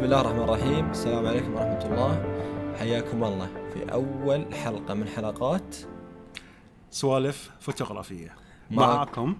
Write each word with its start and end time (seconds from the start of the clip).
بسم 0.00 0.04
الله 0.06 0.20
الرحمن 0.20 0.42
الرحيم. 0.42 0.90
السلام 0.90 1.26
عليكم 1.26 1.54
ورحمة 1.54 1.84
الله. 1.84 2.24
حياكم 2.78 3.24
الله 3.24 3.48
في 3.74 3.92
أول 3.92 4.54
حلقة 4.54 4.94
من 4.94 5.08
حلقات 5.08 5.76
سوالف 6.90 7.50
فوتوغرافية. 7.60 8.34
معك. 8.70 8.88
معكم 8.96 9.36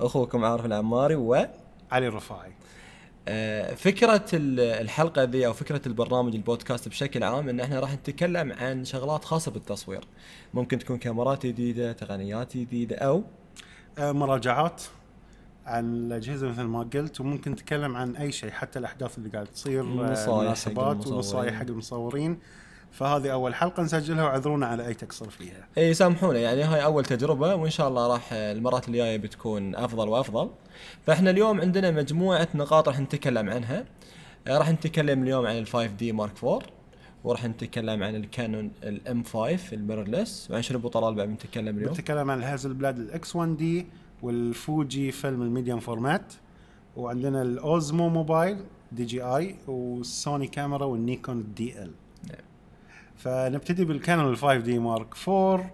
أخوكم 0.00 0.44
عارف 0.44 0.66
العماري 0.66 1.14
و 1.14 1.34
علي 1.90 2.08
الرفاعي. 2.08 2.52
آه، 3.28 3.74
فكرة 3.74 4.24
ال- 4.32 4.60
الحلقة 4.60 5.22
ذي 5.24 5.46
أو 5.46 5.52
فكرة 5.52 5.82
البرنامج 5.86 6.34
البودكاست 6.34 6.88
بشكل 6.88 7.22
عام 7.24 7.48
إن 7.48 7.60
إحنا 7.60 7.80
راح 7.80 7.92
نتكلم 7.92 8.52
عن 8.52 8.84
شغلات 8.84 9.24
خاصة 9.24 9.50
بالتصوير. 9.50 10.04
ممكن 10.54 10.78
تكون 10.78 10.98
كاميرات 10.98 11.46
جديدة 11.46 11.92
تقنيات 11.92 12.56
جديدة 12.56 12.96
أو 12.96 13.22
آه، 13.98 14.12
مراجعات. 14.12 14.82
عن 15.68 15.94
الأجهزة 15.94 16.48
مثل 16.48 16.62
ما 16.62 16.82
قلت 16.94 17.20
وممكن 17.20 17.50
نتكلم 17.50 17.96
عن 17.96 18.16
أي 18.16 18.32
شيء 18.32 18.50
حتى 18.50 18.78
الأحداث 18.78 19.18
اللي 19.18 19.28
قاعد 19.28 19.46
تصير 19.46 19.80
آه، 19.80 19.84
مناسبات. 20.42 21.06
ونصايح 21.06 21.54
حق 21.54 21.66
المصورين. 21.66 22.38
فهذه 22.92 23.32
أول 23.32 23.54
حلقة 23.54 23.82
نسجلها 23.82 24.24
وأعذرونا 24.24 24.66
على 24.66 24.86
أي 24.86 24.94
تقصير 24.94 25.30
فيها. 25.30 25.66
اي 25.78 25.94
سامحونا 25.94 26.38
يعني 26.38 26.62
هاي 26.62 26.84
أول 26.84 27.04
تجربة 27.04 27.54
وإن 27.54 27.70
شاء 27.70 27.88
الله 27.88 28.06
راح 28.12 28.32
المرات 28.32 28.88
الجاية 28.88 29.16
بتكون 29.16 29.74
أفضل 29.74 30.08
وأفضل. 30.08 30.50
فإحنا 31.06 31.30
اليوم 31.30 31.60
عندنا 31.60 31.90
مجموعة 31.90 32.48
نقاط 32.54 32.88
راح 32.88 33.00
نتكلم 33.00 33.50
عنها. 33.50 33.84
آه، 34.46 34.58
راح 34.58 34.70
نتكلم 34.70 35.22
اليوم 35.22 35.46
عن 35.46 35.58
ال 35.58 35.66
5D 35.66 36.12
Mark 36.12 36.44
4 36.44 36.62
وراح 37.24 37.44
نتكلم 37.44 38.02
عن 38.02 38.16
الكانون 38.16 38.70
ال 38.82 39.22
M5 39.24 39.72
ال 39.72 39.79
mirrorless 39.79 40.48
وعن 40.50 40.62
شنو 40.62 40.78
ابو 40.78 40.88
طلال 40.88 41.14
بعد 41.14 41.28
بنتكلم 41.28 41.78
اليوم. 41.78 41.92
نتكلم 41.92 42.30
عن 42.30 42.38
الهاسلبلاد 42.38 42.98
ال 42.98 43.36
X1D 43.36 43.86
والفوجي 44.22 45.12
فيلم 45.12 45.42
ال 45.42 45.47
medium 45.47 45.80
format 45.80 46.32
وعندنا 46.96 47.42
ال 47.42 47.55
Osmo 47.55 48.08
Mobile 48.08 48.58
DJI 48.92 49.56
والسوني 49.66 50.46
كاميرا 50.46 50.84
والنيكون 50.84 51.54
DL. 51.56 51.90
نعم. 52.28 52.38
فنبتدي 53.16 53.84
بالكانون 53.84 54.32
ال 54.32 54.36
5D 54.36 54.78
Mark 54.78 55.14
4 55.28 55.70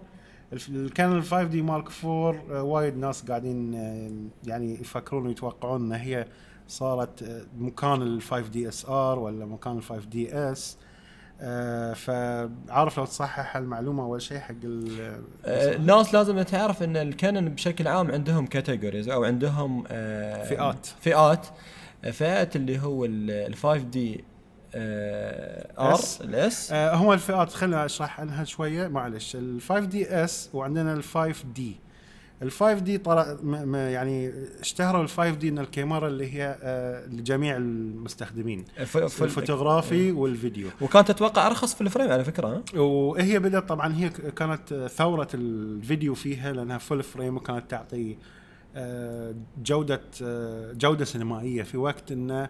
الف- 0.53 0.69
الكانون 0.69 1.17
ال 1.17 1.23
5D 1.23 1.61
Mark 1.61 1.89
4 2.05 2.41
آه، 2.51 2.63
وايد 2.63 2.97
ناس 2.97 3.23
قاعدين 3.25 3.75
آه، 3.75 4.11
يعني 4.49 4.73
يفكرون 4.73 5.27
ويتوقعون 5.27 5.81
إن 5.85 5.91
هي 5.91 6.27
صارت 6.67 7.23
آه، 7.23 7.41
مكان 7.57 8.01
ال 8.01 8.21
5DSR 8.21 9.19
ولا 9.19 9.45
مكان 9.45 9.77
ال 9.77 9.83
5DS 9.83 10.77
فعارف 11.93 12.97
لو 12.97 13.05
تصحح 13.05 13.55
المعلومة 13.57 14.03
أول 14.03 14.21
شيء 14.21 14.37
حق 14.39 14.55
ال- 14.63 15.21
آه، 15.45 15.75
الناس 15.75 16.13
لازم 16.13 16.41
تعرف 16.41 16.83
إن 16.83 16.97
الكانون 16.97 17.49
بشكل 17.49 17.87
عام 17.87 18.11
عندهم 18.11 18.45
categories 18.47 19.09
أو 19.09 19.23
عندهم 19.23 19.83
آه، 19.87 20.43
فئات. 20.43 20.85
فئات. 21.01 21.47
آه، 22.03 22.11
فئه 22.11 22.49
اللي 22.55 22.79
هو 22.79 23.05
ال 23.05 23.55
5D 23.55 23.77
R. 23.83 24.23
ال 24.75 25.99
S 26.21 26.71
آه، 26.71 26.95
هم 26.95 27.11
الفئات. 27.11 27.49
خلينا 27.53 27.85
أشرح 27.85 28.19
عنها 28.21 28.43
شوية. 28.43 28.87
معلش. 28.87 29.35
ال 29.35 29.61
5DS 29.61 30.49
وعندنا 30.53 30.93
ال 30.93 31.03
5D 31.03 31.75
ال 32.41 32.51
5D 32.51 32.97
طلع 32.97 33.37
يعني 33.75 34.33
اشتهروا 34.59 35.03
ال 35.03 35.09
5D 35.09 35.49
إن 35.49 35.59
الكاميرا 35.59 36.07
اللي 36.07 36.33
هي 36.33 36.57
آه، 36.61 37.05
لجميع 37.07 37.57
المستخدمين. 37.57 38.65
الفوتوغرافي 38.79 40.11
والفيديو. 40.11 40.67
وكانت 40.81 41.09
أتوقع 41.09 41.47
أرخص 41.47 41.75
في 41.75 41.81
ال 41.81 41.86
frame 41.86 42.11
على 42.11 42.23
فكرة 42.23 42.47
ها؟ 42.47 42.79
وهي 42.79 43.39
بدات 43.39 43.69
طبعا 43.69 43.93
هي 43.95 44.09
كانت 44.09 44.73
ثورة 44.95 45.27
الفيديو 45.33 46.13
فيها 46.13 46.53
لأنها 46.53 46.77
full 46.77 47.03
frame 47.03 47.35
وكانت 47.37 47.71
تعطي 47.71 48.17
آه، 48.75 49.35
جودة 49.63 50.01
آه، 50.23 50.73
جودة 50.73 51.05
سينمائية. 51.05 51.63
في 51.63 51.77
وقت 51.77 52.11
إن 52.11 52.31
ال- 52.31 52.47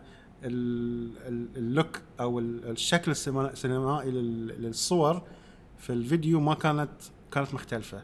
ال- 1.28 1.48
ال 1.58 1.66
look 1.66 2.00
أو 2.20 2.40
ال- 2.40 2.70
الشكل 2.72 3.12
السينما- 3.12 3.52
السينمائي 3.52 4.12
لل- 4.12 4.48
للصور 4.62 5.22
في 5.78 5.90
الفيديو 5.94 6.40
ما 6.40 6.54
كانت 6.54 6.90
كانت 7.32 7.54
مختلفة. 7.54 8.02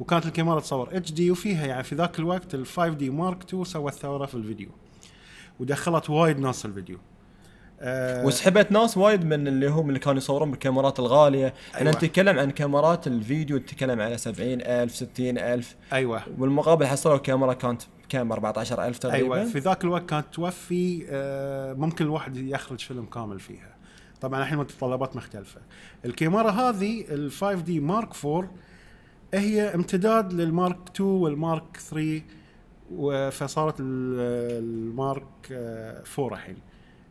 وكانت 0.00 0.26
الكاميرا 0.26 0.60
تصور 0.60 0.88
HD 0.92 1.30
وفيها 1.30 1.66
يعني 1.66 1.82
في 1.82 1.94
ذاك 1.94 2.18
الوقت 2.18 2.54
ال 2.54 2.66
5D 2.66 3.10
Mark 3.10 3.42
2 3.42 3.64
سوت 3.64 3.92
ثورة 3.92 4.26
في 4.26 4.34
الفيديو. 4.34 4.68
ودخلت 5.60 6.10
وايد 6.10 6.38
ناس 6.38 6.66
الفيديو. 6.66 6.98
آه، 7.80 8.26
وسحبت 8.26 8.72
ناس 8.72 8.96
وايد 8.96 9.24
من 9.24 9.48
اللي 9.48 9.68
هم 9.68 9.88
اللي 9.88 9.98
كانوا 9.98 10.18
يصورون 10.18 10.50
بالكاميرات 10.50 10.98
الغالية. 10.98 11.54
إحنا 11.74 11.90
أيوة. 11.90 11.92
نتكلم 11.92 12.38
عن 12.38 12.50
كاميرات 12.50 13.06
الفيديو 13.06 13.56
نتكلم 13.56 14.00
على 14.00 14.18
70000 14.18 14.94
60000 14.94 15.76
أيوه. 15.92 16.22
والمقابل 16.38 16.86
حصلوا 16.86 17.16
كاميرا 17.16 17.52
كانت 17.52 17.82
كام؟ 18.08 18.32
14000 18.32 18.98
تقريبا. 18.98 19.36
أيوه. 19.36 19.48
في 19.48 19.58
ذاك 19.58 19.84
الوقت 19.84 20.08
كانت 20.08 20.26
توفي 20.32 21.06
آه، 21.10 21.72
ممكن 21.72 22.04
الواحد 22.04 22.36
يخرج 22.36 22.80
فيلم 22.80 23.06
كامل 23.06 23.40
فيها. 23.40 23.76
طبعا 24.20 24.42
الحين 24.42 24.58
متطلبات 24.58 25.16
مختلفة. 25.16 25.60
الكاميرا 26.04 26.50
هذه 26.50 27.04
ال 27.08 27.30
5D 27.30 27.80
Mark 27.80 28.24
4 28.24 28.50
هي 29.34 29.74
امتداد 29.74 30.32
لل 30.32 30.47
Mark 30.47 30.78
2 30.94 31.08
وال 31.10 31.32
Mark 31.32 31.76
3 31.76 32.22
و- 32.94 33.30
فصارت 33.30 33.80
ال- 33.80 34.64
ال 34.64 34.76
Mark 34.76 35.24
آه، 35.52 36.02
4 36.18 36.34
الحين 36.34 36.56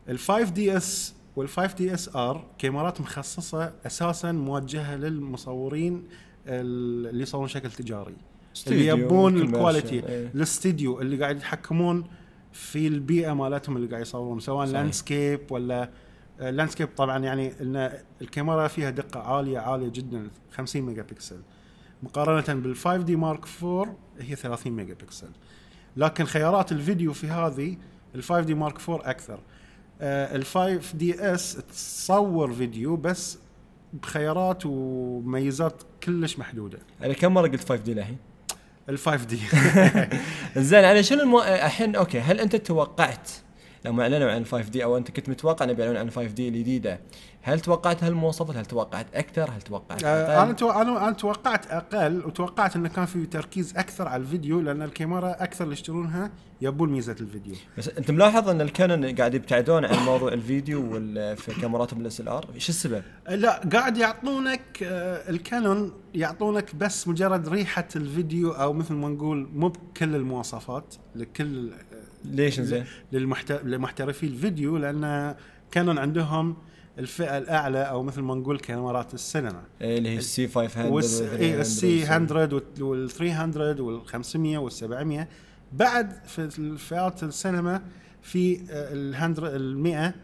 ال 0.08 0.18
5 0.18 0.50
دي 0.50 0.76
اس 0.76 1.14
وال 1.36 1.48
5 1.48 1.74
دي 1.76 1.94
اس 1.94 2.16
آر 2.16 2.44
كاميرات 2.58 3.00
مخصصة 3.00 3.72
أساسا 3.86 4.32
موجهة 4.32 4.96
للمصورين 4.96 6.02
ال- 6.46 7.06
اللي 7.08 7.22
يصورون 7.22 7.48
شكل 7.48 7.70
تجاري 7.70 8.16
اللي 8.66 8.86
يبون 8.86 9.36
ال 9.36 9.45
quality 9.45 10.06
إيه. 10.08 10.30
الاستديو 10.34 11.00
اللي 11.00 11.16
قاعد 11.22 11.36
يتحكمون 11.36 12.04
في 12.52 12.86
البيئة 12.86 13.32
مالتهم 13.32 13.76
اللي 13.76 13.88
قاعد 13.88 14.02
يصورون 14.02 14.40
سواء. 14.40 14.66
landscape 14.66 15.40
ولا 15.50 15.90
landscape 16.40 16.88
طبعا 16.96 17.18
يعني 17.18 17.52
إن 17.60 17.92
الكاميرا 18.22 18.68
فيها 18.68 18.90
دقة 18.90 19.20
عالية 19.20 19.58
عالية 19.58 19.88
جدا 19.88 20.30
50 20.52 20.82
ميجا 20.82 21.02
بكسل 21.02 21.40
مقارنة 22.02 22.60
بال 22.60 22.76
5D 22.76 23.16
Mark 23.16 23.44
4 23.62 23.96
هي 24.20 24.36
30 24.36 24.72
ميجا 24.72 24.94
بكسل 24.94 25.28
لكن 25.96 26.24
خيارات 26.24 26.72
الفيديو 26.72 27.12
في 27.12 27.26
هذه 27.28 27.76
ال 28.14 28.22
5D 28.22 28.54
Mark 28.54 28.88
4 28.88 29.10
أكثر. 29.10 29.40
ال 30.00 30.44
5DS 30.44 31.54
تصور 31.72 32.52
فيديو 32.52 32.96
بس 32.96 33.38
بخيارات 33.92 34.62
وميزات 34.66 35.82
كلش 36.02 36.38
محدودة. 36.38 36.78
يعني 37.00 37.14
كم 37.14 37.34
مرة 37.34 37.48
قلت 37.48 37.68
5D 37.68 37.92
الحين؟ 37.92 38.16
ال 38.88 38.98
5D 38.98 39.38
زين 40.68 40.82
يعني 40.82 41.02
شنو 41.02 41.22
المو... 41.22 41.42
الحين 41.42 41.96
okay 41.96 42.20
هل 42.20 42.40
أنت 42.40 42.56
توقعت 42.56 43.30
لما 43.84 44.02
أعلنوا 44.02 44.30
عن 44.30 44.44
5D 44.44 44.84
أو 44.84 44.96
أنت 44.96 45.10
كنت 45.10 45.28
متوقع 45.28 45.64
انه 45.64 45.72
بيعلنون 45.72 45.96
عن 45.96 46.10
5D 46.10 46.48
الجديدة 46.48 47.00
هل 47.42 47.60
توقعت 47.60 48.04
هالمواصفات؟ 48.04 48.56
هل 48.56 48.66
توقعت 48.66 49.06
أكثر؟ 49.14 49.50
هل 49.50 49.62
توقعت 49.62 50.04
آه، 50.04 50.38
أقل؟ 50.38 50.44
أنا 50.44 50.52
تو... 50.52 50.70
أنا 50.70 51.04
أنا 51.04 51.12
توقعت 51.12 51.66
أقل 51.66 52.26
وتوقعت 52.26 52.76
انه 52.76 52.88
كان 52.88 53.06
في 53.06 53.26
تركيز 53.26 53.76
أكثر 53.76 54.08
على 54.08 54.22
الفيديو 54.22 54.60
لأن 54.60 54.82
الكاميرا 54.82 55.30
أكثر 55.30 55.64
اللي 55.64 55.72
يشترونها 55.72 56.30
يبون 56.60 56.92
ميزة 56.92 57.16
الفيديو. 57.20 57.54
بس 57.78 57.88
أنت 57.88 58.10
ملاحظ 58.10 58.48
أن 58.48 58.60
الكانون 58.60 59.14
قاعد 59.14 59.34
يبتعدون 59.34 59.84
عن 59.84 59.98
موضوع 60.04 60.32
الفيديو 60.32 60.94
وال... 60.94 61.36
في 61.36 61.60
كاميراتهم 61.60 62.00
ال 62.00 62.28
SLR 62.28 62.46
شو 62.58 62.68
السبب؟ 62.68 63.02
آه، 63.26 63.34
لا 63.34 63.60
قاعد 63.72 63.96
يعطونك 63.98 64.82
آه، 64.82 65.30
الكانون 65.30 65.92
يعطونك 66.14 66.74
بس 66.74 67.08
مجرد 67.08 67.48
ريحة 67.48 67.88
الفيديو 67.96 68.50
أو 68.50 68.72
مثل 68.72 68.94
ما 68.94 69.08
نقول 69.08 69.48
مو 69.54 69.68
بكل 69.68 70.14
المواصفات 70.14 70.94
لكل 71.14 71.72
ليش 72.24 72.60
زين؟ 72.60 72.84
للمحت... 73.12 73.52
لمحترفي 73.52 74.26
الفيديو 74.26 74.76
لأن 74.76 75.34
كانون 75.70 75.98
عندهم 75.98 76.56
الفئة 76.98 77.38
الأعلى 77.38 77.82
أو 77.82 78.02
مثل 78.02 78.20
ما 78.20 78.34
نقول 78.34 78.58
كاميرات 78.58 79.14
السينما. 79.14 79.62
إيه 79.80 79.98
اللي 79.98 80.08
هي 80.08 80.18
السي 80.18 80.48
500 80.48 80.90
والسي 80.90 82.04
100 82.04 82.62
وال 82.80 83.10
300 83.10 83.80
وال 83.80 84.06
500 84.06 84.58
وال 84.58 84.72
700 84.72 85.28
بعد 85.72 86.12
في 86.26 86.58
الفئات 86.58 87.22
السينما 87.22 87.82
في 88.22 88.60
ال 88.70 89.10
100 89.10 89.56
ال 89.56 89.78
100 89.78 90.14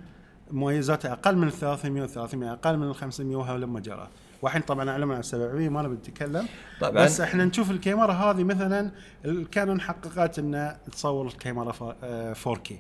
مميزاتها 0.50 1.12
أقل 1.12 1.37
من 1.37 1.47
ال 1.47 1.53
300 1.53 2.03
وال 2.03 2.11
300 2.11 2.53
أقل 2.53 2.77
من 2.77 2.89
ال 2.89 2.95
500 2.95 3.37
وهذا 3.37 3.59
لما 3.59 3.81
جرى 3.81 4.09
والحين 4.43 4.62
طبعا 4.62 4.90
أعلم 4.90 5.12
عن 5.12 5.23
700 5.23 5.69
ما 5.69 5.82
نبي 5.82 5.94
نتكلم. 5.94 6.46
طبعا. 6.81 6.90
بس 7.05 7.20
إحنا 7.20 7.44
نشوف 7.44 7.70
الكاميرا 7.70 8.12
هذه 8.12 8.44
مثلا 8.44 8.90
الكانون 9.25 9.81
حققت 9.81 10.38
انها 10.38 10.81
تصور 10.93 11.26
الكاميرا 11.26 11.73
ف- 11.73 11.94
آه، 12.02 12.32
4K 12.35 12.73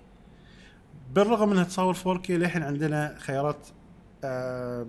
بالرغم 1.14 1.52
إنها 1.52 1.64
تصور 1.64 1.94
4K 1.94 2.30
للحين 2.30 2.62
عندنا 2.62 3.14
خيارات 3.18 3.66
آه، 4.24 4.86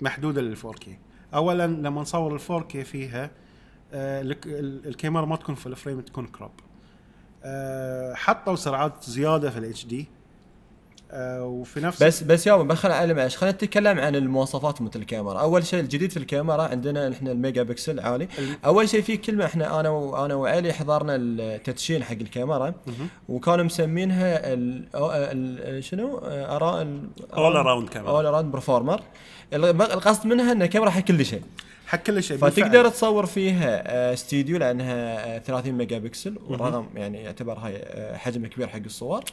محدودة 0.00 0.40
لل 0.40 0.56
4K 0.56 0.88
اولا 1.34 1.66
لما 1.66 2.00
نصور 2.00 2.34
ال 2.34 2.40
4K 2.40 2.76
فيها 2.76 3.30
آه، 3.92 4.22
الك- 4.22 4.46
ال- 4.46 4.86
الكاميرا 4.88 5.24
ما 5.26 5.36
تكون 5.36 5.54
full 5.54 5.76
frame 5.76 6.00
تكون 6.00 6.26
crop. 6.26 6.50
حطوا 8.14 8.56
سرعات 8.56 9.04
زيادة 9.04 9.50
في 9.50 9.58
ال 9.58 9.86
HD 9.86 10.08
وفي 11.14 11.80
نفس 11.80 12.02
بس 12.02 12.22
بس 12.22 12.46
يابا 12.46 12.62
بخل 12.62 12.90
على 12.92 13.14
معلش 13.14 13.36
خلينا 13.36 13.54
نتكلم 13.56 13.98
عن 14.00 14.16
المواصفات 14.16 14.82
مثل 14.82 15.00
الكاميرا. 15.00 15.38
أول 15.40 15.66
شيء 15.66 15.80
الجديد 15.80 16.10
في 16.10 16.16
الكاميرا 16.16 16.62
عندنا 16.62 17.12
إحنا 17.12 17.32
الميجا 17.32 17.62
بكسل 17.62 18.00
عالي. 18.00 18.28
ال- 18.38 18.56
أول 18.64 18.88
شيء 18.88 19.02
في 19.02 19.16
كلمة 19.16 19.44
إحنا 19.44 19.80
أنا 19.80 19.88
وأنا 19.88 20.34
وعلي 20.34 20.72
حضرنا 20.72 21.16
التدشين 21.16 22.04
حق 22.04 22.12
الكاميرا. 22.12 22.74
وكانوا 23.28 23.64
مسمينها 23.64 24.52
ال 24.52 24.84
ال 24.94 25.84
شنو؟ 25.84 26.18
أراء 26.24 26.84
All 27.32 27.34
around 27.64 27.94
camera. 27.94 27.96
All 28.08 28.26
around 28.26 28.52
performer 28.52 29.00
القصد 29.52 30.26
منها 30.26 30.52
انها 30.52 30.66
كاميرا 30.66 30.90
حق 30.90 31.00
كل 31.00 31.24
شيء. 31.26 31.42
حق 31.92 31.98
كل 32.02 32.22
شيء 32.22 32.36
فتقدر 32.36 32.62
بالفعل. 32.62 32.90
تصور 32.92 33.26
فيها 33.26 33.82
آه، 33.86 34.12
استديو 34.12 34.58
لأنها 34.58 35.36
آه، 35.36 35.38
30 35.38 35.72
ميجا 35.74 35.98
بكسل 35.98 36.38
والرقم 36.48 36.86
يعني 36.94 37.22
يعتبر 37.22 37.58
high 37.58 37.76
آه، 37.76 38.16
حجم 38.16 38.46
كبير 38.46 38.68
حق 38.68 38.78
الصور. 38.84 39.24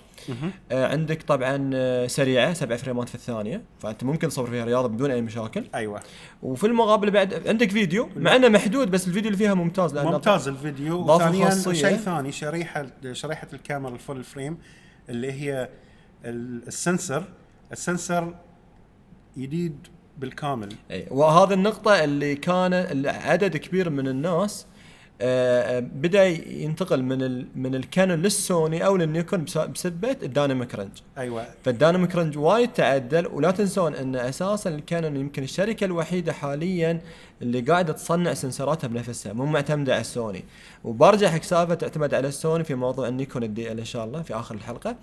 آه، 0.72 0.88
عندك 0.88 1.22
طبعا 1.24 1.70
آه، 1.74 2.08
سريعة 2.08 2.54
سبع 2.54 2.76
frameات 2.76 3.10
في 3.10 3.16
الثانية 3.16 3.62
فأنت 3.80 4.04
ممكن 4.04 4.28
تصور 4.30 4.50
فيها 4.50 4.66
رياضة 4.66 4.88
بدون 4.88 5.12
أي 5.12 5.22
مشاكل. 5.22 5.66
أيوه. 5.76 6.00
وفي 6.44 6.68
المقابل 6.68 7.12
بعد 7.12 7.48
عندك 7.48 7.72
فيديو 7.72 8.10
مع 8.16 8.36
إنه 8.36 8.48
محدود 8.50 8.92
بس 8.92 9.08
الفيديو 9.08 9.28
اللي 9.32 9.38
فيها 9.38 9.54
ممتاز 9.54 9.94
لأنه 9.96 10.12
ممتاز 10.12 10.48
الفيديو. 10.48 11.16
وثانيا. 11.16 11.50
شيء 11.74 11.96
ثاني 11.98 12.32
شريحة 12.32 12.86
شريحة 13.12 13.48
الكاميرا 13.54 13.94
ال 13.94 14.00
full 14.00 14.24
frame 14.24 14.58
اللي 15.10 15.32
هي 15.32 15.70
ال- 16.26 16.68
ال 16.68 16.75
sensor. 16.75 17.24
ال 17.72 17.81
sensor 17.81 18.36
جديد 19.38 19.88
بالكامل. 20.20 20.70
اي 20.92 21.08
وهذا 21.12 21.54
النقطة 21.54 22.04
اللي 22.04 22.36
كان 22.36 22.74
عدد 23.06 23.58
كبير 23.58 23.90
من 23.90 24.08
الناس 24.08 24.66
بدأ 25.80 26.26
ينتقل 26.50 27.04
من 27.04 27.22
ال 27.24 27.48
من 27.56 27.76
الكانون 27.76 28.22
للسوني 28.22 28.86
أو 28.86 28.98
للنيكون 28.98 29.44
بس- 29.44 29.58
بسبه 29.58 30.16
ال 30.24 30.30
dynamic 30.30 30.76
range 30.76 30.92
أيوه. 31.18 31.46
فال 31.66 31.77
dynamic 31.77 32.16
range 32.16 32.38
وايد 32.38 32.74
تعدل 32.74 33.28
ولا 33.28 33.52
تنسون 33.52 33.96
إن 33.96 34.16
أساسا 34.16 34.70
الكانون 34.70 35.16
يمكن 35.18 35.44
الشركة 35.44 35.86
الوحيدة 35.86 36.34
حاليا 36.34 37.02
اللي 37.42 37.62
قاعدة 37.62 37.94
تصنع 37.94 38.34
sensorاتها 38.34 38.88
بنفسها 38.88 39.34
مو 39.34 39.46
معتمدة 39.46 39.94
على 39.94 40.02
السوني. 40.02 40.44
وبرجع 40.84 41.30
حق 41.30 41.42
سالفه 41.44 41.74
تعتمد 41.74 42.14
على 42.14 42.28
السوني 42.28 42.64
في 42.64 42.76
موضوع 42.76 43.08
النيكون 43.08 43.44
ال 43.44 43.72
DL 43.72 43.80
إن 43.80 43.86
شاء 43.86 44.06
الله 44.06 44.22
في 44.22 44.36
آخر 44.36 44.56
الحلقة. 44.56 44.96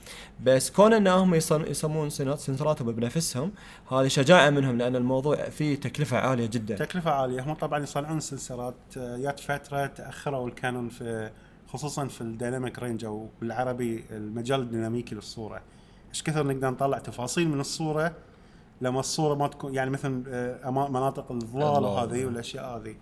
بس 0.45 0.71
كون 0.71 0.93
انهم 0.93 1.35
يصممون 1.35 2.11
sensorاتهم 2.11 2.93
بنفسهم 2.93 3.53
هذه 3.93 4.09
شجاعة 4.09 4.51
منهم 4.51 4.79
لأن 4.79 4.97
الموضوع 4.97 5.37
فيه 5.37 5.75
تكلفة 5.81 6.17
عالية 6.19 6.47
جدا. 6.47 6.75
تكلفة 6.77 7.11
عالية. 7.11 7.41
هم 7.43 7.55
طبعا 7.55 7.83
يصنعون 7.83 8.21
sensorات 8.21 8.75
آه، 8.99 9.17
جات 9.17 9.41
فتره 9.41 9.87
تاخروا 10.07 10.49
الكانون 10.49 10.89
في 10.89 11.31
خصوصا 11.69 12.07
في 12.07 12.21
ال 12.21 12.28
dynamic 12.28 12.79
range 12.79 13.05
أو 13.05 13.29
بالعربي 13.41 14.05
المجال 14.11 14.61
الديناميكي 14.61 15.15
للصورة. 15.15 15.63
إيش 16.11 16.23
كثر 16.23 16.47
نقدر 16.47 16.71
نطلع 16.71 16.99
تفاصيل 16.99 17.49
من 17.49 17.61
الصورة 17.61 18.15
لما 18.81 19.01
الصورة 19.01 19.35
ما 19.35 19.49
تكون 19.49 19.75
يعني 19.75 19.91
مثلا 19.91 20.25
آه، 20.29 20.71
مناطق 20.71 21.33
الظلال 21.33 21.67
الظلال. 21.67 21.85
وهذه 21.85 22.25
والأشياء 22.25 22.77
هذه. 22.77 22.95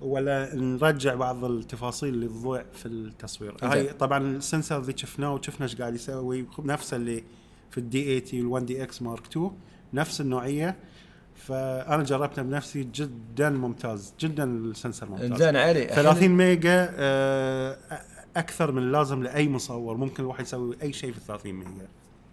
ولا 0.00 0.54
نرجع 0.54 1.14
بعض 1.14 1.44
التفاصيل 1.44 2.14
اللي 2.14 2.28
تضيع 2.28 2.64
في 2.72 2.86
التصوير. 2.86 3.56
زين. 3.60 3.70
هاي 3.70 3.86
طبعا 3.92 4.18
ال 4.18 4.27
sensor 4.27 4.80
ذي 4.80 4.94
شفناه 4.96 5.34
وشفنا 5.34 5.62
إيش 5.66 5.76
قاعد 5.76 5.94
يسوي. 5.94 6.46
نفسه 6.58 6.96
اللي 6.96 7.24
في 7.70 7.78
ال 7.78 7.88
D80 7.88 8.20
وال 8.20 8.64
1DX 8.64 9.02
Mark 9.02 9.26
2 9.26 9.50
نفس 9.94 10.20
النوعية. 10.20 10.76
فأنا 11.34 12.02
جربته 12.02 12.42
بنفسي 12.42 12.88
جدا 12.94 13.50
ممتاز 13.50 14.14
جدا 14.20 14.44
ال 14.44 14.53
sensor 14.53 15.08
ممتاز. 15.10 15.42
زين 15.42 15.56
علي 15.56 15.84
30 15.86 16.28
mega 16.28 16.90
آه، 16.96 17.78
أكثر 18.36 18.72
من 18.72 18.82
اللازم 18.82 19.22
لأي 19.22 19.48
مصور 19.48 19.96
ممكن 19.96 20.22
الواحد 20.22 20.40
يسوي 20.44 20.76
أي 20.82 20.92
شيء 20.92 21.12
في 21.12 21.20
30 21.20 21.52
mega. 21.52 21.88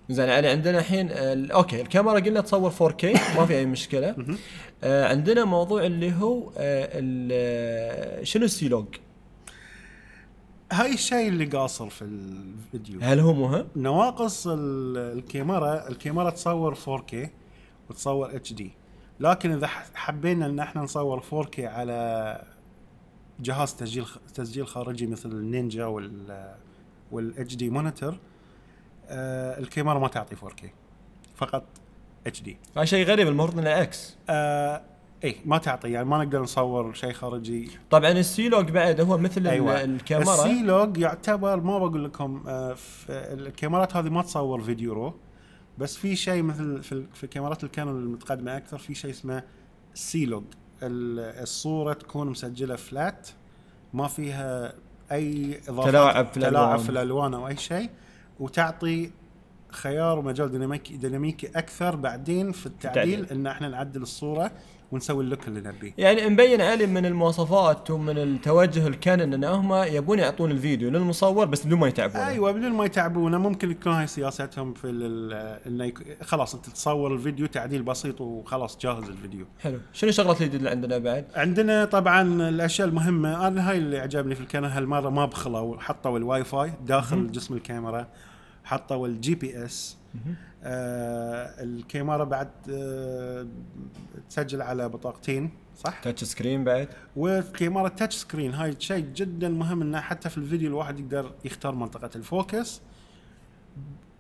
زين 0.10 0.30
علي 0.30 0.48
عندنا 0.48 0.80
الحين 0.80 1.08
ال- 1.12 1.52
okay 1.52 1.82
الكاميرا 1.82 2.20
قلنا 2.20 2.42
تصور 2.42 2.72
4K 2.72 3.06
ما 3.38 3.46
في 3.46 3.58
أي 3.58 3.66
مشكلة. 3.66 4.16
آه 4.84 5.08
عندنا 5.08 5.46
موضوع 5.46 5.86
اللي 5.86 6.14
هو 6.14 6.50
آه 6.58 6.90
ال- 6.94 8.28
شنو 8.28 8.46
السيلوج؟ 8.46 8.86
هاي 10.72 10.94
الشيء 10.94 11.28
اللي 11.28 11.46
قاصر 11.46 11.90
في 11.90 12.02
الفيديو. 12.02 13.00
هل 13.02 13.20
هو 13.20 13.34
مهم؟ 13.34 13.68
نواقص 13.76 14.48
ال- 14.48 15.18
الكاميرا 15.18 15.88
الكاميرا 15.90 16.30
تصور 16.30 16.76
4K 16.76 17.16
وتصور 17.90 18.32
HD 18.40 18.64
لكن 19.22 19.52
إذا 19.52 19.68
حبينا 19.96 20.46
إن 20.46 20.60
إحنا 20.60 20.82
نصور 20.82 21.22
4K 21.22 21.60
على 21.60 22.42
جهاز 23.40 23.76
تسجيل 23.76 24.06
تسجيل 24.34 24.68
خارجي 24.68 25.08
مثل 25.08 25.30
النينجا 25.30 25.86
وال 25.86 26.56
وال 27.12 27.56
HD 27.56 27.70
monitor 27.70 28.18
آه 29.08 29.60
الكاميرا 29.60 30.00
ما 30.00 30.08
تعطي 30.08 30.36
4K 30.36 30.66
فقط 31.36 31.64
HD 32.28 32.58
هذا 32.78 32.86
شيء 32.86 33.06
غريب 33.06 33.28
المفروض 33.28 33.60
انه 33.60 33.70
العكس 33.70 34.18
آه 34.30 34.82
اي 35.24 35.36
ما 35.46 35.58
تعطي 35.58 35.92
يعني 35.92 36.06
ما 36.06 36.18
نقدر 36.18 36.42
نصور 36.42 36.94
شيء 36.94 37.14
خارجي. 37.14 37.70
طبعا 37.90 38.12
السيلوج 38.12 38.72
بعد 38.72 39.02
هو 39.02 39.18
مثل 39.18 39.48
أيوة. 39.48 39.84
الكاميرا. 39.84 40.34
السي 40.34 40.64
لوج 40.64 40.98
يعتبر 40.98 41.60
ما 41.60 41.78
بقول 41.78 42.06
لكم 42.06 42.44
آه، 42.48 42.76
الكاميرات 43.10 43.96
هذه 43.96 44.10
ما 44.10 44.22
تصور 44.22 44.62
فيديو 44.62 44.94
raw. 44.94 45.14
بس 45.78 45.98
في 45.98 46.16
شيء 46.16 46.44
مثل 46.44 46.84
في, 46.84 47.06
في 47.14 47.28
كاميرات 47.28 47.64
الكانون 47.64 48.04
المتقدمة 48.04 48.58
أكثر 48.58 48.78
في 48.78 48.96
شيء 48.96 49.12
اسمه 49.12 49.44
سي 49.94 50.26
لوج 50.26 50.44
الصورة 50.84 51.94
تكون 51.94 52.28
مسجلة 52.28 52.76
flat 52.76 53.30
ما 53.94 54.08
فيها 54.08 54.74
أي 55.12 55.60
إضافات 55.68 55.90
تلاعب 55.90 56.26
في 56.26 56.40
تلاعب 56.40 56.54
الألوان. 56.54 56.78
في 56.78 56.90
الألوان 56.90 57.34
أو 57.34 57.48
أي 57.48 57.58
شيء 57.58 57.90
وتعطي 58.40 59.12
خيار 59.76 60.20
ومجال 60.20 60.52
ديناميكي 60.52 60.98
ديناميكي 60.98 61.48
أكثر 61.56 61.96
بعدين 61.96 62.52
في 62.52 62.66
التعديل 62.66 63.20
التعديل. 63.20 63.38
إن 63.40 63.48
إحنا 63.48 63.68
نعدل 63.70 64.02
الصورة 64.02 64.52
ونسوي 64.92 65.24
ال 65.24 65.29
look 65.29 65.48
اللي 65.48 65.62
نبيه. 65.62 65.94
يعني 65.98 66.30
مبين 66.30 66.62
علي 66.62 66.86
من 66.86 67.06
المواصفات 67.06 67.92
ومن 67.92 68.18
التوجه 68.18 68.88
الكانون 68.88 69.34
إن 69.34 69.44
هم 69.44 69.74
يبون 69.74 70.20
يعطون 70.20 70.52
الفيديو 70.52 70.90
للمصور 70.90 71.46
بس 71.46 71.66
بدون 71.66 71.80
ما 71.80 71.88
يتعبون 71.88 72.22
أيوه 72.22 72.52
بدون 72.52 72.72
ما 72.72 72.86
يتعبونه. 72.86 73.38
ممكن 73.38 73.72
يكون 73.72 73.92
هاي 73.94 74.08
سياستهم 74.08 74.74
في 74.74 74.90
انه 75.68 75.86
يك- 75.86 76.24
خلاص 76.24 76.56
أنت 76.56 76.66
تصور 76.70 77.14
الفيديو 77.14 77.46
تعديل 77.48 77.84
بسيط 77.84 78.22
وخلاص 78.22 78.78
جاهز 78.78 79.10
الفيديو. 79.10 79.46
حلو. 79.60 79.80
شنو 79.94 80.10
الشغلات 80.10 80.42
اللي 80.42 80.70
عندنا 80.70 80.98
بعد؟ 80.98 81.26
عندنا 81.36 81.86
طبعا 81.86 82.50
الأشياء 82.50 82.88
المهمة. 82.88 83.48
أنا 83.48 83.70
هاي 83.70 83.78
اللي 83.78 84.00
عجبني 84.00 84.36
في 84.36 84.42
الكاميرا 84.42 84.72
هالمرة 84.78 85.10
ما 85.10 85.26
بخلوا 85.26 85.80
حطوا 85.80 86.18
الواي 86.18 86.44
فاي 86.44 86.72
داخل 86.86 87.32
جسم 87.32 87.54
الكاميرا. 87.54 88.08
حطوا 88.72 89.08
ال 89.08 89.36
GPS 89.36 89.98
آه 90.64 91.64
الكاميرا 91.64 92.24
بعد 92.24 92.50
آه 92.70 93.48
تسجل 94.30 94.62
على 94.62 94.90
بطاقتين 94.90 95.50
صح؟ 95.78 96.00
touch 96.00 96.24
screen 96.24 96.64
بعد؟ 96.64 96.88
والكاميرا 97.16 97.90
touch 97.90 98.16
screen 98.16 98.54
هاي 98.54 98.76
شيء 98.80 99.06
جدا 99.16 99.50
مهم 99.50 99.82
إنه 99.82 100.00
حتى 100.02 100.30
في 100.30 100.38
الفيديو 100.38 100.70
الواحد 100.70 101.00
يقدر 101.00 101.32
يختار 101.46 101.76
منطقة 101.76 102.10
ال 102.16 102.25
focus. 102.25 102.82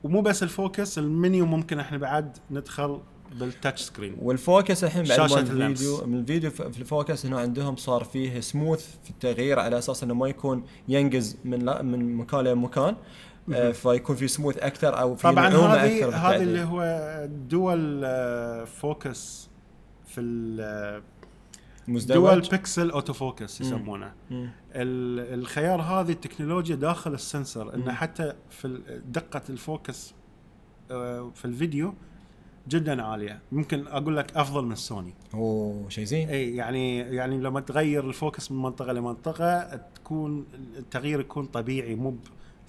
ومو 0.03 0.21
بس 0.21 0.43
ال 0.43 0.52
focus 0.52 0.97
ال 0.97 1.07
menu 1.07 1.45
ممكن 1.45 1.79
إحنا 1.79 1.97
بعد 1.97 2.37
ندخل 2.51 2.99
بال 3.39 3.51
touch 3.51 3.81
screen 3.81 4.15
وال 4.21 4.39
focus 4.39 4.83
الحين 4.83 5.03
بعد 5.03 5.17
شاشة. 5.17 5.39
الفيديو 5.39 6.05
من 6.05 6.19
الفيديو 6.19 6.51
في 6.51 6.79
ال 6.79 6.87
focus 6.87 7.25
هنا 7.25 7.39
عندهم 7.39 7.75
صار 7.75 8.03
فيه 8.03 8.39
سموث 8.39 8.95
في 9.03 9.09
التغيير 9.09 9.59
على 9.59 9.77
أساس 9.77 10.03
إنه 10.03 10.13
ما 10.13 10.27
يكون 10.27 10.63
ينقز 10.87 11.37
من 11.45 11.85
من 11.85 12.15
مكان 12.15 12.39
لمكان. 12.39 12.95
فيكون 13.73 14.15
في 14.15 14.27
سموث 14.27 14.57
أكثر 14.57 14.99
أو 14.99 15.15
في 15.15 15.23
طبعا 15.23 15.47
هذه 15.47 16.05
بالتعديل. 16.05 16.41
اللي 16.41 16.63
هو 16.63 16.83
dual 17.49 18.05
focus 18.67 19.49
في 20.05 20.21
ال 20.21 21.01
dual 21.87 21.95
مزدوج؟ 21.95 22.49
pixel 22.49 22.91
auto 22.91 23.13
focus 23.13 23.61
يسمونه. 23.61 24.13
الخيار 24.75 25.81
هذه 25.81 26.11
التكنولوجيا 26.11 26.75
داخل 26.75 27.13
ال 27.13 27.22
sensor 27.22 27.75
إنه. 27.75 27.91
حتى 27.91 28.33
في 28.49 28.81
دقة 29.05 29.41
ال 29.49 29.60
focus 29.60 30.13
آه، 30.91 31.31
في 31.35 31.45
الفيديو 31.45 31.93
جدا 32.67 33.03
عالية. 33.03 33.39
ممكن 33.51 33.87
أقول 33.87 34.17
لك 34.17 34.37
أفضل 34.37 34.65
من 34.65 34.71
السوني 34.71 35.13
أوه 35.33 35.89
شيء 35.89 36.03
زين. 36.03 36.29
إي 36.29 36.55
يعني 36.55 36.99
يعني 36.99 37.37
لما 37.37 37.59
تغير 37.59 38.07
ال 38.07 38.14
focus 38.14 38.51
من 38.51 38.61
منطقة 38.61 38.93
لمنطقة 38.93 39.79
تكون 39.95 40.45
التغيير 40.77 41.19
يكون 41.19 41.45
طبيعي 41.45 41.95
مو 41.95 42.15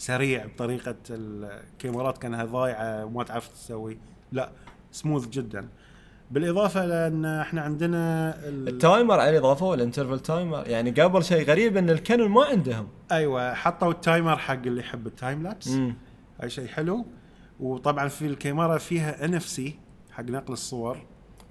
سريع 0.02 0.46
بطريقة 0.46 0.94
الكاميرات 1.10 2.18
كأنها 2.18 2.44
ضايعة 2.44 3.04
وما 3.04 3.24
تعرف 3.24 3.48
تسوي. 3.48 3.98
لا 4.32 4.50
سموث 4.92 5.28
جدا. 5.28 5.68
بالإضافة 6.30 6.86
لأن 6.86 7.24
إحنا 7.24 7.60
عندنا 7.60 8.30
ال- 8.48 8.68
ال 8.68 8.77
timer 8.77 9.20
عليه 9.20 9.38
ضافوا 9.40 9.74
ال 9.74 9.80
interval 9.80 10.20
timer 10.20 10.68
يعني 10.68 10.90
قبل 10.90 11.24
شيء 11.24 11.46
غريب 11.46 11.76
إن 11.76 11.90
الكانون 11.90 12.28
ما 12.28 12.44
عندهم. 12.44 12.88
أيوه 13.12 13.54
حطوا 13.54 13.90
ال 13.90 13.98
timer 13.98 14.36
حق 14.36 14.54
اللي 14.66 14.80
يحب 14.80 15.06
ال 15.06 15.14
time 15.14 15.42
lapse. 15.42 15.68
هاي 16.40 16.50
شيء 16.50 16.66
حلو. 16.66 17.06
وطبعا 17.60 18.08
في 18.08 18.26
الكاميرا 18.26 18.78
فيها 18.78 19.24
NFC 19.24 19.78
حق 20.12 20.24
نقل 20.24 20.52
الصور. 20.52 20.98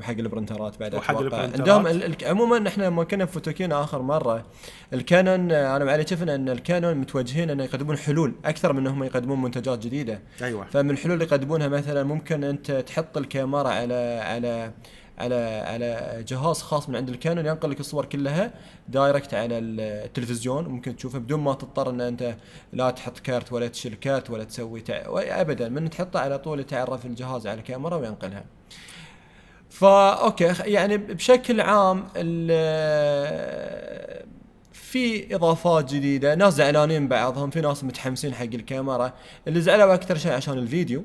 وحق 0.01 0.13
البرنترات 0.20 0.79
بعد 0.79 0.96
وحق. 0.96 1.17
البرنترات. 1.17 1.60
عندهم 1.60 1.88
ال- 1.88 2.15
عموما 2.25 2.67
إحنا 2.67 2.84
لما 2.84 3.03
كنا 3.03 3.25
في 3.25 3.31
فوتوكينا 3.31 3.84
آخر 3.84 4.01
مرة 4.01 4.46
الكانون 4.93 5.51
أنا 5.51 5.86
وعلي 5.86 6.08
شفنا 6.08 6.36
إن 6.36 6.50
الكانون 6.50 6.96
متوجهين 6.98 7.50
إنه 7.50 7.63
يقدمون 7.63 7.98
حلول 7.98 8.34
أكثر 8.46 8.74
من 8.74 8.79
إنهم 8.79 9.03
يقدمون 9.03 9.41
منتجات 9.41 9.79
جديدة 9.79 10.22
أيوه 10.41 10.65
فمن 10.72 10.91
الحلول 10.91 11.13
اللي 11.13 11.25
يقدمونها 11.25 11.67
مثلا 11.67 12.03
ممكن 12.03 12.43
أنت 12.43 12.72
تحط 12.72 13.17
الكاميرا 13.17 13.70
على 13.70 14.20
على 14.24 14.72
على 15.20 15.36
على 15.67 16.24
جهاز 16.27 16.62
خاص 16.62 16.89
من 16.89 16.96
عند 16.96 17.10
الكانون 17.10 17.46
ينقل 17.46 17.70
لك 17.72 17.79
الصور 17.79 18.05
كلها 18.05 18.53
direct 18.89 19.34
على 19.34 19.58
التلفزيون 19.58 20.65
ممكن 20.67 20.96
تشوفها 20.96 21.20
بدون 21.20 21.39
ما 21.39 21.53
تضطر 21.53 21.89
إن 21.89 22.01
أنت 22.01 22.36
لا 22.74 22.89
تحط 22.91 23.20
card 23.20 23.53
ولا 23.53 23.67
تشيل 23.67 23.93
كارت 23.93 24.29
ولا 24.29 24.43
تسوي 24.43 24.81
تع... 24.81 25.01
ابدا 25.41 25.70
من 25.70 25.89
تحطه 25.89 26.20
على 26.20 26.38
طول 26.39 26.60
يتعرف 26.60 27.05
الجهاز 27.05 27.48
على 27.48 27.60
الكاميرا 27.60 27.96
وينقلها. 27.96 28.43
فا 29.72 30.10
okay 30.10 30.53
يعني 30.66 30.98
بشكل 30.98 31.62
عام 31.62 32.08
في 34.74 35.36
إضافات 35.36 35.94
جديدة. 35.94 36.36
ناس 36.36 36.54
زعلانين 36.54 37.08
بعضهم 37.08 37.50
في 37.50 37.62
ناس 37.62 37.84
متحمسين 37.84 38.34
حق 38.34 38.44
الكاميرا. 38.44 39.13
اللي 39.48 39.62
زعلوا 39.62 39.94
أكثر 39.94 40.18
شيء 40.18 40.32
عشان 40.32 40.58
الفيديو. 40.58 41.04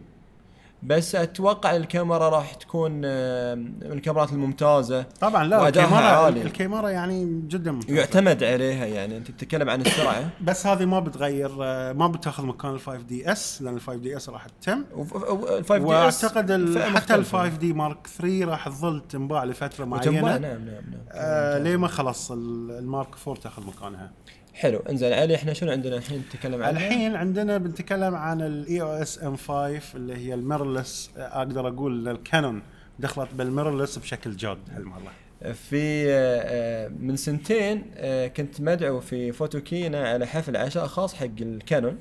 بس 0.87 1.15
أتوقع 1.15 1.77
الكاميرا 1.77 2.29
راح 2.29 2.55
تكون 2.55 2.91
من 2.93 3.93
الكاميرات 3.93 4.33
الممتازة. 4.33 5.03
طبعا 5.21 5.45
لا 5.45 5.69
الكاميرا 5.69 5.97
عالي. 5.97 6.43
الكاميرا 6.43 6.89
يعني 6.89 7.43
جدا 7.49 7.73
ممتازة. 7.73 7.99
يعتمد 7.99 8.45
عليها 8.45 8.87
يعني 8.87 9.17
أنت 9.17 9.31
بتتكلم 9.31 9.71
عن 9.71 9.81
السرعة. 9.81 10.29
بس 10.41 10.67
هذه 10.67 10.85
ما 10.85 11.01
بتغير 11.01 11.51
آه، 11.63 11.93
ما 11.93 12.07
بتاخذ 12.09 12.45
مكان 12.47 12.71
ال 12.75 12.81
5DS 12.81 13.63
لأن 13.63 13.75
ال 13.77 13.81
5DS 13.81 14.29
راح 14.29 14.47
تتم. 14.47 14.85
ال 14.99 15.65
5DS 15.65 16.25
وأعتقد 16.25 16.79
حتى 16.95 17.15
ال 17.15 17.25
5 17.25 17.57
D 17.57 17.73
Mark 17.73 18.07
3 18.07 18.45
راح 18.45 18.69
تظل 18.69 19.01
تنباع 19.09 19.45
لفترة 19.45 19.85
معينة. 19.85 20.21
نعم 20.21 20.43
نعم 20.43 20.65
نعم. 20.67 20.85
آه 21.13 21.59
ليه 21.59 21.77
ما 21.77 21.89
خلص 21.89 22.31
ال- 22.33 22.71
ال 22.79 22.85
Mark 22.85 23.09
4 23.29 23.43
تاخذ 23.43 23.67
مكانها؟ 23.67 24.13
حلو. 24.57 24.79
انزين 24.91 25.13
علي 25.13 25.35
إحنا 25.35 25.53
شنو 25.53 25.73
عندنا 25.73 25.97
الحين 25.97 26.19
نتكلم 26.19 26.63
عنها 26.63 26.71
الحين 26.71 27.15
عندنا 27.17 27.59
بنتكلم 27.59 28.15
عن 28.15 28.43
ال 28.43 28.83
EOS 28.83 29.23
M5 29.25 29.81
اللي 29.95 30.17
هي 30.17 30.35
ال 30.35 30.42
mirrorless 30.42 31.11
أقدر 31.17 31.69
أقول 31.69 32.09
الكانون 32.09 32.63
دخلت 32.99 33.29
بال 33.35 33.45
mirrorless 33.45 33.99
بشكل 33.99 34.37
جاد 34.37 34.59
هالمرة. 34.71 35.13
في 35.55 36.05
آه، 36.11 36.41
آه، 36.45 36.89
من 36.89 37.17
سنتين 37.17 37.83
آه، 37.97 38.27
كنت 38.27 38.61
مدعو 38.61 39.01
في 39.01 39.33
فوتوكينا 39.33 40.09
على 40.09 40.27
حفل 40.27 40.57
عشاء 40.57 40.87
خاص 40.87 41.15
حق 41.15 41.27
الكانون. 41.41 41.99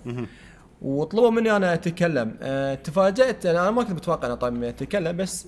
وطلبوا 0.82 1.32
مني 1.32 1.56
أنا 1.56 1.74
أتكلم. 1.74 2.36
تفاجأت 2.84 3.46
أنا 3.46 3.72
ما 3.72 3.84
كنت 3.84 3.92
متوقع 3.92 4.28
أنا 4.28 4.48
إني 4.48 4.70
أتكلم 4.70 5.18
بس 5.18 5.48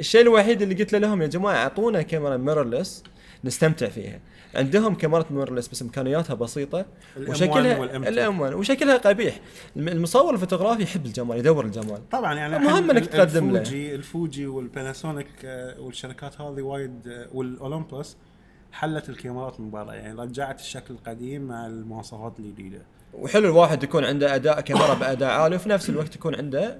الشيء 0.00 0.20
الوحيد 0.20 0.62
اللي 0.62 0.74
قلت 0.74 0.92
لهم 0.92 1.22
يا 1.22 1.26
جماعة 1.26 1.54
أعطونا 1.54 2.02
كاميرا 2.02 2.36
mirrorless 2.36 3.04
نستمتع 3.44 3.88
فيها. 3.88 4.20
عندهم 4.54 4.94
كاميرا 4.94 5.24
mirrorless 5.30 5.68
بس 5.68 5.82
إمكانياتها 5.82 6.34
بسيطة 6.34 6.86
وشكلها 7.28 7.78
1 7.78 7.80
وال 7.80 8.02
M2. 8.02 8.08
ال 8.14 8.40
M1 8.40 8.54
وشكلها 8.54 8.96
قبيح. 8.96 9.40
الم- 9.76 9.88
المصور 9.88 10.34
الفوتوغرافي 10.34 10.82
يحب 10.82 11.06
الجمال 11.06 11.38
يدور 11.38 11.64
الجمال. 11.64 12.08
طبعا 12.10 12.34
يعني 12.34 12.56
إنك 12.56 12.90
ال- 13.02 13.10
تقدم 13.10 13.50
له. 13.50 13.58
الفوجي 13.60 13.94
الفوجي 13.94 14.46
والباناسونيك 14.46 15.26
آه، 15.44 15.80
والشركات 15.80 16.40
هذه 16.40 16.62
وايد 16.62 17.08
آه، 17.08 17.26
والأولمبوس 17.34 18.16
حلت 18.72 19.08
الكاميرات 19.08 19.60
من 19.60 19.70
برا. 19.70 19.92
يعني 19.94 20.20
رجعت 20.22 20.60
الشكل 20.60 20.94
القديم 20.94 21.42
مع 21.42 21.66
المواصفات 21.66 22.38
الجديدة. 22.38 22.82
وحلو 23.14 23.44
الواحد 23.50 23.82
يكون 23.82 24.04
عنده 24.04 24.34
أداء 24.34 24.60
كاميرا 24.60 24.94
بأداء 24.94 25.30
عالي 25.30 25.56
وفي 25.56 25.68
نفس 25.68 25.90
الوقت 25.90 26.16
يكون 26.16 26.34
عنده 26.34 26.78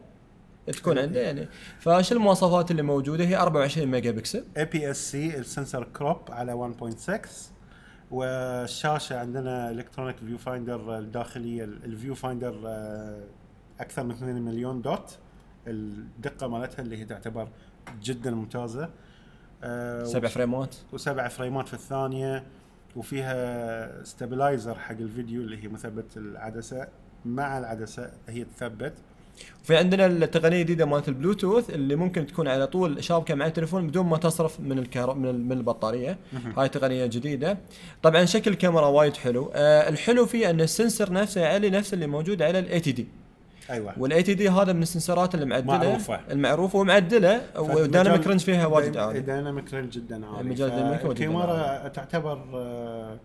تكون 0.73 0.99
عنده 0.99 1.21
يعني. 1.21 1.49
فايش 1.81 2.13
المواصفات 2.13 2.71
اللي 2.71 2.83
موجودة؟ 2.83 3.25
هي 3.25 3.37
24 3.37 3.87
megapixel. 3.87 4.45
APS-C 4.57 5.39
ال 5.39 5.46
sensor 5.46 5.85
crop 5.85 6.19
على 6.31 6.53
1.6 6.53 7.29
والشاشة 8.11 9.19
عندنا 9.19 9.71
electronic 9.71 10.17
viewfinder 10.17 10.99
الداخليه 10.99 11.65
ال 11.65 12.15
viewfinder 12.15 12.55
أكثر 13.81 14.05
من 14.05 14.11
2 14.11 14.43
مليون 14.43 14.83
dot. 14.83 15.19
الدقة 15.67 16.49
مالتها 16.49 16.83
اللي 16.83 16.99
هي 16.99 17.05
تعتبر 17.05 17.49
جدا 18.03 18.31
ممتازة. 18.31 18.91
آه، 19.63 20.05
سبع 20.05 20.29
frameات. 20.29 20.77
وسبع 20.93 21.29
frameات 21.29 21.69
في 21.69 21.75
الثانية. 21.75 22.45
وفيها 22.97 24.05
stabilizer 24.05 24.75
حق 24.79 24.91
الفيديو 24.97 25.43
اللي 25.43 25.65
هي 25.65 25.69
مثبت 25.69 26.17
العدسة. 26.17 26.89
مع 27.25 27.59
العدسة 27.59 28.13
هي 28.29 28.45
تثبت. 28.45 28.93
وفي 29.65 29.77
عندنا 29.77 30.07
التقنية 30.07 30.61
الجديدة 30.61 30.85
مالت 30.87 31.09
البلوتوث 31.09 31.71
اللي 31.71 31.97
ممكن 31.97 32.27
تكون 32.27 32.49
على 32.49 32.67
طول 32.67 33.05
شابكة 33.05 33.35
مع 33.35 33.47
التليفون 33.47 33.87
بدون 33.87 34.07
ما 34.07 34.17
تصرف 34.17 34.61
من 34.61 34.79
الكهرباء 34.79 35.15
من, 35.17 35.29
ال- 35.29 35.45
من 35.45 35.53
البطارية. 35.53 36.19
هاي 36.57 36.69
تقنية 36.69 37.07
جديدة. 37.07 37.59
طبعا 38.03 38.25
شكل 38.25 38.51
الكاميرا 38.51 38.87
وايد 38.87 39.17
حلو. 39.17 39.51
آه 39.55 39.89
الحلو 39.89 40.27
فيه 40.27 40.51
أن 40.51 40.61
ال 40.61 40.68
sensor 40.68 41.13
نفسه 41.13 41.41
يعلي 41.41 41.71
نفس 41.71 41.95
اللي 41.95 42.07
موجود 42.07 42.43
على 42.43 42.59
ال 42.59 42.81
80D 42.81 43.07
أيوه. 43.71 43.93
وال 43.99 44.23
80D 44.23 44.49
هذا 44.49 44.73
من 44.73 44.83
ال 44.83 44.89
sensorات 44.89 45.35
اللي 45.35 45.47
معدله 45.47 45.77
معروفة. 45.79 46.21
المعروفة 46.31 46.79
ومعدلة. 46.79 47.41
و 47.59 47.67
dynamic 47.67 48.21
فمجال- 48.23 48.27
range 48.27 48.41
فيها 48.41 48.67
واجد 48.67 48.97
عالي. 48.97 49.21
dynamic 49.21 49.75
range 49.75 49.93
جدا 49.93 50.27
عالي. 50.27 50.51
الكاميرا 51.05 51.89
تعتبر 51.89 52.39
آه، 52.55 53.19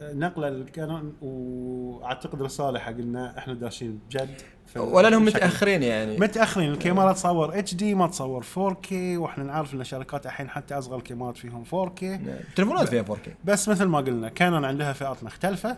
نقلة 0.00 0.48
للكانون 0.48 1.12
وأعتقد 1.22 2.42
رساله 2.42 2.78
حق 2.78 2.90
ان 2.90 3.16
إحنا 3.16 3.54
داشين 3.54 4.00
بجد 4.10 4.30
ولا 4.76 5.08
الشكل. 5.08 5.24
متأخرين 5.24 5.82
يعني 5.82 6.16
متأخرين 6.16 6.72
الكاميرا 6.72 7.12
تصور 7.12 7.58
HD 7.58 7.94
ما 7.94 8.06
تصور 8.06 8.42
4K 8.42 8.92
وإحنا 8.92 9.44
نعرف 9.44 9.74
إن 9.74 9.80
الشركات 9.80 10.26
الحين 10.26 10.48
حتى 10.48 10.74
أصغر 10.78 10.96
الكاميرات 10.96 11.36
فيهم 11.36 11.64
4K 11.64 12.02
نعم. 12.02 12.36
تليفونات 12.56 12.88
فيها 12.88 13.02
4K 13.02 13.28
بس 13.44 13.68
مثل 13.68 13.84
ما 13.84 13.98
قلنا 13.98 14.28
كانون 14.28 14.64
عندها 14.64 14.92
فئات 14.92 15.24
مختلفة 15.24 15.76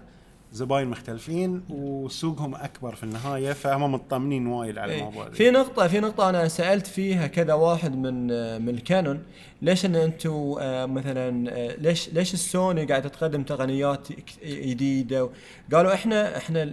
زباين 0.52 0.88
مختلفين 0.88 1.62
وسوقهم 1.70 2.54
أكبر 2.54 2.94
في 2.94 3.04
النهاية 3.04 3.52
فهم 3.52 3.92
مطمنين 3.92 4.46
وايد 4.46 4.78
على 4.78 4.92
إيه. 4.92 4.98
الموضوع 4.98 5.26
ذي. 5.28 5.34
في 5.34 5.50
نقطة 5.50 5.88
في 5.88 6.00
نقطة 6.00 6.28
أنا 6.30 6.48
سألت 6.48 6.86
فيها 6.86 7.26
كذا 7.26 7.54
واحد 7.54 7.96
من 7.96 8.26
من 8.62 8.68
الكانون 8.68 9.22
ليش 9.62 9.86
إن 9.86 9.96
أنتم 9.96 10.54
آه، 10.60 10.86
مثلا 10.86 11.50
آه، 11.52 11.76
ليش 11.76 12.08
ليش 12.08 12.34
السوني 12.34 12.84
قاعدة 12.84 13.08
تقدم 13.08 13.42
تقنيات 13.42 14.08
جديدة 14.44 15.30
قالوا 15.72 15.92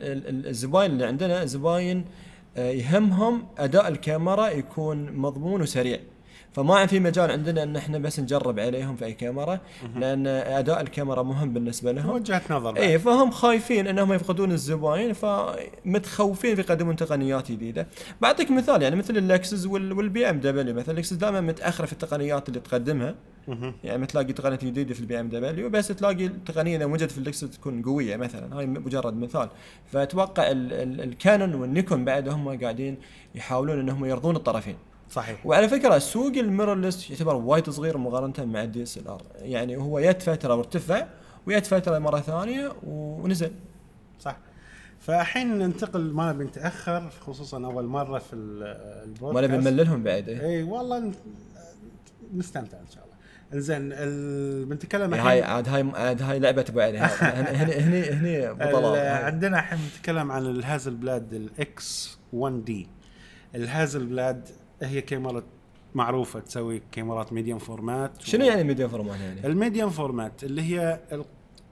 ال- 0.03 0.27
ال- 0.27 0.47
الزباين 0.47 0.91
اللي 0.91 1.05
عندنا 1.05 1.45
زباين 1.45 2.05
آه، 2.57 2.71
يهمهم 2.71 3.45
أداء 3.57 3.87
الكاميرا 3.87 4.47
يكون 4.47 5.11
مضمون 5.11 5.61
وسريع 5.61 5.99
فما 6.57 6.85
في 6.85 6.99
مجال 6.99 7.31
عندنا 7.31 7.63
إن 7.63 7.75
إحنا 7.75 7.97
بس 7.97 8.19
نجرب 8.19 8.59
عليهم 8.59 8.95
في 8.95 9.05
أي 9.05 9.13
كاميرا 9.13 9.59
لأن 9.95 10.27
أداء 10.27 10.81
الكاميرا 10.81 11.23
مهم 11.23 11.53
بالنسبة 11.53 11.91
لهم. 11.91 12.09
وجهة 12.09 12.41
نظر. 12.49 12.77
اي 12.77 12.99
فهم 12.99 13.31
خايفين 13.31 13.87
إنهم 13.87 14.13
يفقدون 14.13 14.51
الزباين 14.51 15.13
فمتخوفين 15.13 16.55
في 16.55 16.61
يقدمون 16.61 16.95
تقنيات 16.95 17.51
جديدة. 17.51 17.87
بعطيك 18.21 18.51
مثال 18.51 18.81
يعني 18.81 18.95
مثل 18.95 19.17
اللكسس 19.17 19.65
وال- 19.65 19.93
والبي 19.93 20.29
إم 20.29 20.39
دبليو 20.39 20.73
مثلا. 20.75 20.91
اللكسس 20.91 21.13
دائما 21.13 21.41
متأخرة 21.41 21.85
في 21.85 21.93
التقنيات 21.93 22.49
اللي 22.49 22.59
تقدمها. 22.59 23.15
يعني 23.83 24.05
تلاقي 24.05 24.33
تقنية 24.33 24.55
جديدة 24.63 24.93
في 24.93 24.99
البي 24.99 25.19
إم 25.19 25.29
دبليو 25.29 25.69
بس 25.69 25.87
تلاقي 25.87 26.25
التقنية 26.25 26.77
إذا 26.77 26.85
وجدت 26.85 27.11
في 27.11 27.17
اللكسس 27.17 27.49
تكون 27.49 27.81
قوية 27.81 28.15
مثلا. 28.17 28.57
هاي 28.59 28.65
مجرد 28.65 29.17
مثال. 29.17 29.49
فأتوقع 29.91 30.51
ال- 30.51 30.73
ال- 30.73 31.01
الكانون 31.01 31.53
والنيكون 31.55 32.05
بعد 32.05 32.29
هم 32.29 32.59
قاعدين 32.61 32.97
يحاولون 33.35 33.79
إنهم 33.79 34.05
يرضون 34.05 34.35
الطرفين. 34.35 34.75
صحيح. 35.09 35.45
وعلى 35.45 35.69
فكرة 35.69 35.97
سوق 35.97 36.33
ال 36.37 36.44
mirrorless 36.44 37.09
يعتبر 37.09 37.35
وايد 37.35 37.69
صغير 37.69 37.97
مقارنة 37.97 38.45
مع 38.53 38.63
ال 38.63 39.07
DSLR 39.07 39.21
يعني 39.35 39.77
هو 39.77 39.99
يد 39.99 40.21
فترة 40.21 40.55
وارتفع 40.55 41.05
ويد 41.45 41.65
فترة 41.65 41.99
مرة 41.99 42.19
ثانية 42.19 42.71
ونزل. 42.83 43.51
صح. 44.19 44.37
فالحين 44.99 45.57
ننتقل 45.59 46.11
ما 46.13 46.31
نبي 46.33 46.43
نتاخر 46.43 47.09
خصوصا 47.09 47.65
أول 47.65 47.85
مرة 47.85 48.19
في 48.19 48.33
ال- 48.33 48.59
ما 48.59 49.03
البودكاست. 49.03 49.43
نبي 49.53 49.57
نمللهم 49.57 50.03
بعد؟ 50.03 50.29
إيه. 50.29 50.41
اي 50.41 50.63
والله 50.63 51.11
نستمتع 52.35 52.77
إن 52.79 52.87
شاء 52.95 53.03
الله. 53.03 53.15
إنزين 53.53 53.77
ال- 53.93 54.65
بنتكلم 54.65 55.13
هاي 55.13 55.39
الحين 55.39 55.43
عاد 55.53 55.69
هاي 55.69 55.91
عاد 55.95 56.21
هاي 56.21 56.39
لعبة 56.39 56.65
ابو 56.69 56.79
علي 56.79 56.97
هاي. 56.97 57.55
هني 57.55 57.73
هني 57.73 58.09
هني 58.09 58.37
هاي. 58.45 59.09
عندنا 59.09 59.59
الحين 59.59 59.79
بنتكلم 59.95 60.31
عن 60.31 60.45
ال 60.45 60.95
Hasselblad 60.95 61.33
ال 61.33 61.54
X1D 61.54 62.17
ال 62.33 62.87
Hasselblad 63.55 64.49
هي 64.81 65.01
كاميرا 65.01 65.43
معروفة 65.95 66.39
تسوي 66.39 66.81
كاميرات 66.91 67.33
medium 67.33 67.59
format 67.59 68.21
شنو 68.21 68.45
يعني 68.45 68.63
medium 68.63 68.87
format 68.87 69.19
يعني؟ 69.21 69.47
ال 69.47 69.53
medium 69.53 69.89
format 69.89 70.43
اللي 70.43 70.61
هي 70.61 70.99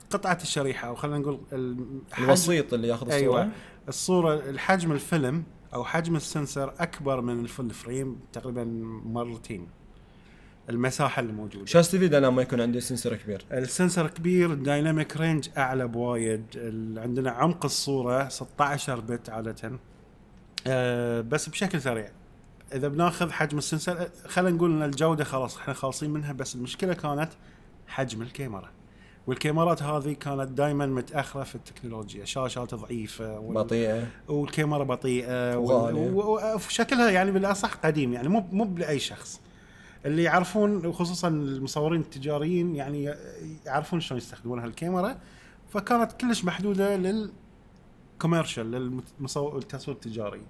قطعة 0.10 0.38
الشريحة 0.42 0.88
أو 0.88 0.96
خلينا 0.96 1.18
نقول 1.18 1.40
الحجم- 1.54 2.24
الوسيط 2.26 2.74
اللي 2.74 2.88
ياخذ 2.88 3.08
الصورة؟ 3.08 3.42
أيوه. 3.42 3.50
الصورة 3.88 4.34
الحجم 4.50 4.92
الفيلم 4.92 5.44
أو 5.74 5.84
حجم 5.84 6.16
ال 6.16 6.24
sensor 6.24 6.74
أكبر 6.80 7.22
من 7.22 7.40
ال 7.40 7.46
full 7.46 7.70
frame 7.70 8.20
تقريبا 8.34 8.64
مرتين. 9.06 9.68
المساحة 10.70 11.20
اللي 11.20 11.34
موجودة. 11.34 11.66
شو 11.66 11.80
أستفيد 11.80 12.14
أنا 12.14 12.28
لما 12.28 12.42
يكون 12.42 12.62
عندي 12.62 12.80
sensor 12.82 13.16
كبير؟ 13.16 13.46
ال 13.52 13.60
sensor 13.60 14.08
كبير 14.08 14.52
ال 14.54 14.62
dynamic 14.62 15.18
range 15.18 15.50
أعلى 15.58 15.88
بوايد. 15.88 16.44
عندنا 16.98 17.32
عمق 17.32 17.66
الصورة 17.66 18.30
16 18.30 19.00
بت 19.00 19.30
عادة. 19.30 19.80
أه 20.68 21.22
بس 21.22 21.50
بشكل 21.50 21.82
سريع. 21.82 22.10
إذا 22.74 22.88
بناخذ 22.88 23.32
حجم 23.32 23.58
السنسر 23.58 24.10
خلينا 24.28 24.56
نقول 24.58 24.72
إن 24.72 24.84
الجودة 24.84 25.24
خلاص 25.24 25.58
إحنا 25.58 25.74
خالصين 25.74 26.10
منها 26.12 26.34
بس 26.34 26.56
المشكلة 26.56 26.94
كانت 26.94 27.30
حجم 27.88 28.22
الكاميرا. 28.22 28.70
والكاميرات 29.28 29.84
هذه 29.84 30.14
كانت 30.14 30.50
دائما 30.52 30.86
متأخرة 30.86 31.44
في 31.44 31.56
التكنولوجيا 31.56 32.26
شاشات 32.26 32.76
ضعيفة 32.76 33.40
وال- 33.40 33.54
بطيئة. 33.56 34.08
والكاميرا 34.28 34.84
بطيئة 34.84 35.58
وال- 35.58 36.56
وشكلها 36.56 37.10
يعني 37.10 37.32
بالأصح 37.32 37.74
قديم 37.74 38.14
يعني 38.14 38.30
مو 38.30 38.48
مو 38.52 38.76
لاي 38.78 39.00
شخص. 39.00 39.42
اللي 40.06 40.24
يعرفون 40.24 40.86
وخصوصا 40.86 41.28
المصورين 41.28 42.02
التجاريين 42.02 42.76
يعني 42.76 43.14
يعرفون 43.66 44.00
شلون 44.00 44.18
يستخدمون 44.18 44.60
هالكاميرا. 44.60 45.18
فكانت 45.74 46.12
كلش 46.12 46.44
محدودة 46.46 46.98
لل 46.98 47.27
commercial 47.27 48.72
للمصور 48.72 49.58
التصوير 49.58 49.96
التجاري. 49.98 50.42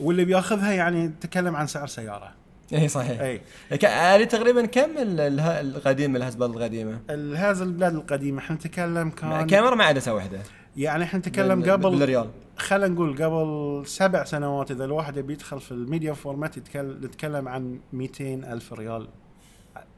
واللي 0.00 0.24
بياخذها 0.24 0.72
يعني 0.72 1.06
نتكلم 1.06 1.56
عن 1.56 1.66
سعر 1.66 1.86
سيارة. 1.86 2.32
اي 2.72 2.88
صحيح. 2.88 3.20
اي 3.20 3.40
ك- 3.76 3.84
هذه 3.84 4.24
تقريبا 4.24 4.66
كم 4.66 4.90
القديم 4.98 6.16
ال 6.16 6.19
Hasselblad 6.19 6.46
القديمة؟ 6.50 7.00
هذا 7.36 7.64
ال 7.64 7.67
Hasselblad 7.67 7.94
القديمة 7.94 8.38
إحنا 8.38 8.56
نتكلم 8.56 9.10
كان 9.10 9.46
كاميرا 9.46 9.74
مع 9.74 9.84
عدسة 9.84 10.14
واحدة. 10.14 10.38
يعني 10.76 11.04
إحنا 11.04 11.18
نتكلم 11.18 11.60
بال- 11.60 11.70
قبل 11.70 11.90
بالريال. 11.98 12.30
خلينا 12.56 12.94
نقول 12.94 13.22
قبل 13.24 13.82
سبع 13.86 14.24
سنوات 14.24 14.70
إذا 14.70 14.84
الواحد 14.84 15.18
بيدخل 15.18 15.60
في 15.60 15.72
ال 15.72 15.78
medium 15.78 16.12
format 16.12 16.56
يتكلم 16.56 17.48
عن 17.48 17.80
200 17.92 18.52
ألف 18.52 18.72
ريال 18.72 19.08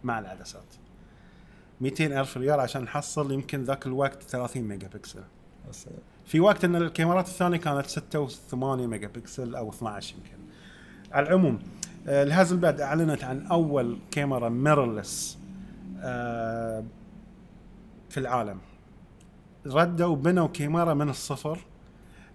مع 0.05 0.19
العدسات. 0.19 0.65
200 1.81 2.21
ألف 2.21 2.37
ريال 2.37 2.61
عشان 2.61 2.83
نحصل 2.83 3.33
يمكن 3.33 3.65
ذاك 3.65 3.87
الوقت 3.87 4.23
30 4.23 4.63
ميجا 4.63 4.89
بكسل 4.89 5.21
في 6.29 6.41
وقت 6.41 6.65
إن 6.65 6.77
الكاميرات 6.77 7.27
الثانية 7.27 7.59
كانت 7.59 7.87
6 7.87 8.29
و8 8.29 8.55
ميجا 8.55 9.09
بكسل 9.09 9.55
أو 9.55 9.71
12 9.71 10.15
يمكن. 10.15 10.39
على 11.13 11.27
العموم 11.27 11.59
آه، 12.09 12.23
ال 12.23 12.28
Hasselblad 12.28 12.81
أعلنت 12.81 13.25
عن 13.25 13.47
أول 13.47 13.99
كاميرا 14.11 14.49
mirrorless 14.49 15.39
في 18.11 18.17
العالم. 18.17 18.59
ردوا 19.67 20.17
بنوا 20.17 20.49
كاميرا 20.49 20.95
من 20.95 21.09
الصفر. 21.09 21.59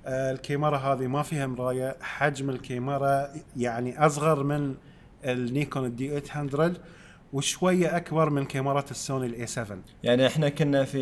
آه، 0.05 0.31
الكاميرا 0.31 0.77
هذه 0.77 1.07
ما 1.07 1.23
فيها 1.23 1.47
مراية. 1.47 1.95
حجم 2.01 2.49
الكاميرا 2.49 3.29
يعني 3.57 4.05
أصغر 4.05 4.43
من 4.43 4.75
ال 5.25 5.35
Nikon 5.35 5.85
ال 5.85 6.19
D800 6.19 6.73
وشوية 7.33 7.97
أكبر 7.97 8.29
من 8.29 8.45
كاميرات 8.45 8.91
ال 8.91 8.98
Sony 8.98 9.25
ال 9.25 9.47
A7 9.47 9.77
يعني 10.03 10.27
إحنا 10.27 10.49
كنا 10.49 10.83
في 10.83 10.97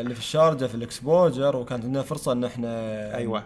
اللي 0.00 0.14
في 0.14 0.20
الشارجة 0.20 0.66
في 0.66 0.74
ال 0.74 0.84
Xposure 0.84 1.56
وكانت 1.56 1.84
لنا 1.84 2.02
فرصة 2.02 2.32
إن 2.32 2.44
إحنا 2.44 2.68
أيوه. 3.16 3.44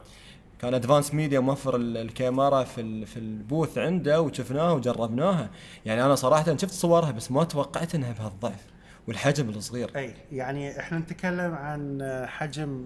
كان 0.61 0.75
Advanced 0.75 1.15
Media 1.15 1.41
موفر 1.41 1.77
ال- 1.77 1.97
الكاميرا 1.97 2.65
في 2.65 3.07
في 3.07 3.17
ال 3.17 3.27
booth 3.27 3.79
عنده 3.79 4.21
وشفناها 4.23 4.73
وجربناها. 4.73 5.51
يعني 5.87 6.05
أنا 6.05 6.15
صراحة 6.15 6.57
شفت 6.57 6.71
صورها 6.73 7.11
بس 7.11 7.31
ما 7.33 7.45
توقعت 7.45 7.95
إنها 7.95 8.13
بهالضعف 8.13 8.65
والحجم 9.09 9.49
الصغير. 9.49 9.91
أي 9.97 10.15
يعني 10.33 10.81
إحنا 10.81 10.99
نتكلم 10.99 11.55
عن 11.55 11.99
حجم 12.29 12.85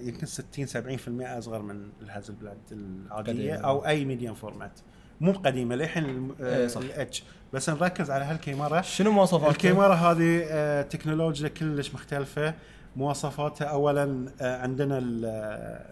يمكن 0.00 0.26
60 0.26 0.66
70% 0.66 1.38
أصغر 1.38 1.62
من 1.62 1.88
ال 2.02 2.07
Hasselblad 2.07 2.58
العادية 2.72 3.32
قديمة. 3.32 3.56
أو 3.68 3.86
أي 3.86 4.04
medium 4.04 4.34
format 4.34 4.80
مو 5.20 5.32
قديمة 5.32 5.74
للحين 5.74 6.34
إيه. 6.40 6.66
ال 6.76 7.00
H 7.00 7.24
بس 7.54 7.70
نركز 7.70 8.10
على 8.10 8.24
هالكاميرا 8.24 8.80
شنو 8.82 9.10
مواصفاتها؟ 9.10 9.50
الكاميرا 9.50 9.94
هذه 9.94 10.42
آه، 10.48 10.82
تكنولوجيا 10.82 11.48
كلش 11.48 11.94
مختلفة 11.94 12.54
مواصفاتها 12.96 13.64
اولا 13.66 14.26
آه، 14.40 14.62
عندنا 14.62 15.02
آه، 15.24 15.84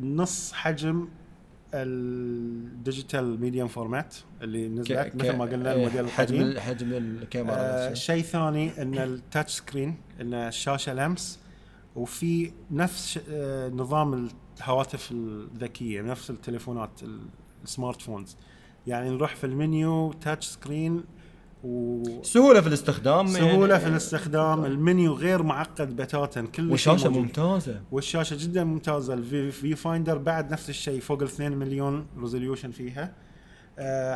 نص 0.00 0.52
حجم 0.52 1.08
ال 1.74 1.95
digital 1.95 3.40
medium 3.40 3.68
format 3.68 4.14
اللي 4.42 4.68
نزلت 4.68 5.14
مثل 5.16 5.36
ما 5.36 5.44
قلنا 5.44 5.72
إيه، 5.72 5.76
الموديل 5.86 6.10
حجم 6.10 6.34
القديم 6.34 6.42
ال- 6.56 6.60
حجم 6.60 6.92
الكاميرا 6.92 7.56
آه. 7.58 7.94
شيء 7.94 8.22
ثاني 8.22 8.82
إن 8.82 8.98
ال 8.98 9.07
touch 9.07 9.52
screen 9.52 9.96
إن 10.20 10.34
الشاشة 10.34 10.94
لمس 10.94 11.38
وفي 11.96 12.52
نفس 12.70 13.18
آه 13.30 13.68
نظام 13.68 14.28
الهواتف 14.60 15.10
الذكية 15.12 16.02
نفس 16.02 16.30
التليفونات 16.30 17.02
ال- 17.02 17.20
ال 17.64 18.02
smartphones 18.02 18.36
يعني 18.86 19.10
نروح 19.10 19.36
في 19.36 19.44
ال 19.44 19.58
menu 19.58 20.12
touch 20.12 20.46
screen 20.46 21.04
وسهوله 21.64 22.22
سهولة 22.22 22.60
في 22.60 22.66
الاستخدام 22.66 23.26
يعني 23.26 23.78
في 23.78 23.86
الاستخدام. 23.86 24.64
المنيو 24.64 25.12
غير 25.12 25.42
معقد 25.42 25.96
بتاتا 25.96 26.40
كل 26.40 26.70
والشاشة. 26.70 27.08
ممتازة. 27.08 27.80
والشاشة 27.92 28.36
جدا 28.40 28.64
ممتازة. 28.64 29.14
ال 29.14 29.50
viewfinder 29.50 30.18
بعد 30.18 30.52
نفس 30.52 30.70
الشيء 30.70 31.00
فوق 31.00 31.22
ال 31.22 31.28
2 31.28 31.52
مليون 31.52 32.06
resolution 32.20 32.70
فيها. 32.70 33.12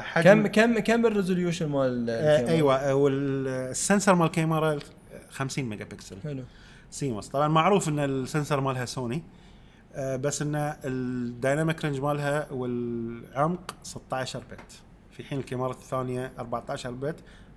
حجم 0.00 0.46
كم 0.46 0.46
كم 0.46 0.78
كم 0.78 1.06
ال 1.06 1.12
resolution 1.12 1.68
مال 1.68 2.10
الكاميرا؟ 2.10 2.50
أيوه 2.50 2.94
وال 2.94 3.24
sensor 3.24 4.14
مال 4.14 4.26
الكاميرا 4.26 4.78
50 5.30 5.64
ميجا 5.64 5.84
بكسل 5.84 6.16
حلو. 6.24 6.42
CMOS 6.90 7.28
طبعا 7.28 7.48
معروف 7.48 7.88
إن 7.88 7.98
ال 7.98 8.07
sensor 8.07 8.60
مالها 8.60 8.84
سوني. 8.84 9.22
بس 9.98 10.42
إن 10.42 10.74
ال 10.84 10.97
dynamic 10.97 11.84
range 11.84 12.00
مالها 12.00 12.52
والعمق 12.52 13.74
16 13.82 14.38
بت 14.50 14.72
في 15.10 15.24
حين 15.24 15.38
الكاميرات 15.38 15.76
الثانية 15.76 16.32
14 16.38 16.90
بت 16.90 17.16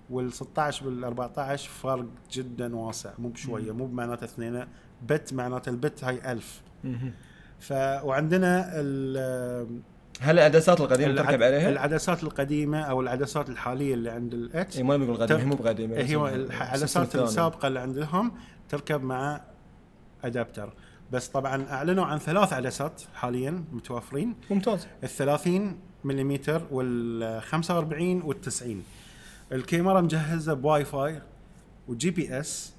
وال 0.09 0.33
16 0.33 0.85
بال 0.89 1.03
14 1.03 1.69
فرق 1.69 2.05
جدا 2.31 2.75
واسع 2.75 3.09
مو 3.19 3.29
بشوية 3.29 3.71
مو 3.71 3.85
بمعناته 3.85 4.23
اثنين 4.25 4.65
بت 5.09 5.33
معناته 5.33 5.69
البت 5.69 6.03
هاي 6.03 6.31
1000 6.31 6.61
مهم. 6.83 7.11
ف 7.59 7.71
وعندنا 8.03 8.71
ال- 8.73 9.81
هل 10.21 10.39
العدسات 10.39 10.81
القديمة 10.81 11.11
العد- 11.11 11.25
تركب 11.27 11.43
عليها؟ 11.43 11.69
العدسات 11.69 12.23
القديمة 12.23 12.81
أو 12.81 13.01
العدسات 13.01 13.49
الحالية 13.49 13.93
اللي 13.93 14.09
عند 14.09 14.33
ال 14.33 14.55
H 14.55 14.77
إي 14.77 14.83
ما 14.83 14.97
نقول 14.97 15.17
قديمة 15.17 15.39
هي 15.39 15.45
مو 15.45 15.55
بقديمة 15.55 15.97
إنها 15.97 16.35
العدسات. 16.75 17.15
السابقة 17.15 17.67
اللي 17.67 17.79
عندهم 17.79 18.31
تركب 18.69 19.03
مع 19.03 19.41
adapter 20.23 20.73
بس 21.11 21.27
طبعا 21.27 21.65
أعلنوا 21.69 22.05
عن 22.05 22.17
ثلاث 22.19 22.53
عدسات 22.53 23.01
حاليا 23.15 23.63
متوفرين 23.73 24.35
ممتاز. 24.51 24.87
ال 25.03 25.09
30 25.09 25.77
ملم 26.03 26.39
وال 26.71 27.41
45 27.41 28.21
وال 28.21 28.41
90 28.41 28.83
الكاميرا 29.51 30.01
مجهزة 30.01 30.53
ب 30.53 30.85
Wi-Fi 30.85 31.15
و 31.15 31.21
GPS 31.87 32.73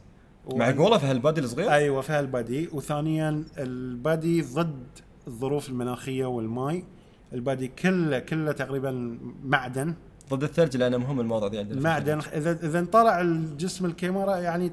و- 0.47 0.57
معقولة 0.57 0.99
في 0.99 1.07
هال 1.07 1.18
body 1.18 1.41
الصغير؟ 1.41 1.71
أيوه 1.73 2.01
فيها 2.01 2.21
ال 2.21 2.30
body 2.30 2.69
وثانيا 2.73 3.45
ال 3.59 3.76
body 3.76 4.43
ضد 4.43 4.87
الظروف 5.27 5.69
المناخية 5.69 6.25
والماي. 6.27 6.85
ال 7.33 7.40
body 7.40 7.69
كله 7.69 8.19
كله 8.19 8.53
تقريبا 8.53 9.19
معدن. 9.45 9.95
ضد 10.31 10.43
الثلج 10.43 10.77
لأنه 10.77 10.97
مهم 10.97 11.21
الموضوع 11.21 11.49
ذي 11.49 11.59
عندنا 11.59 11.75
في 11.79 11.85
معدن. 11.85 12.19
إذا 12.33 12.53
إذا 12.53 12.79
انطلع 12.79 13.21
الجسم 13.21 13.87
الكاميرا 13.87 14.37
يعني 14.37 14.73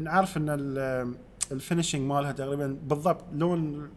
نعرف 0.00 0.36
إن 0.36 0.46
ال- 0.48 1.14
ال 1.52 1.57
finishing 1.57 2.02
مالها 2.02 2.32
تقريبا 2.32 2.78
بالضبط 2.82 3.24
لون 3.32 3.90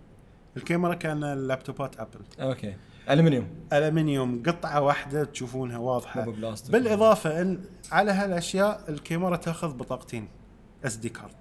الكاميرا 0.58 0.94
كأن 0.94 1.24
اللابتوبات 1.24 2.00
Apple. 2.00 2.20
okay. 2.40 2.74
الومنيوم 3.10 3.48
الومنيوم 3.74 4.44
قطعة 4.46 4.82
واحدة 4.82 5.24
تشوفونها 5.24 5.78
واضحة. 5.78 6.26
بالإضافة 6.72 7.42
إن 7.42 7.60
على 7.92 8.12
هالأشياء 8.12 8.84
الكاميرا 8.90 9.36
تأخذ 9.36 9.74
بطاقتين 9.74 10.28
SD 10.86 11.10
card 11.10 11.36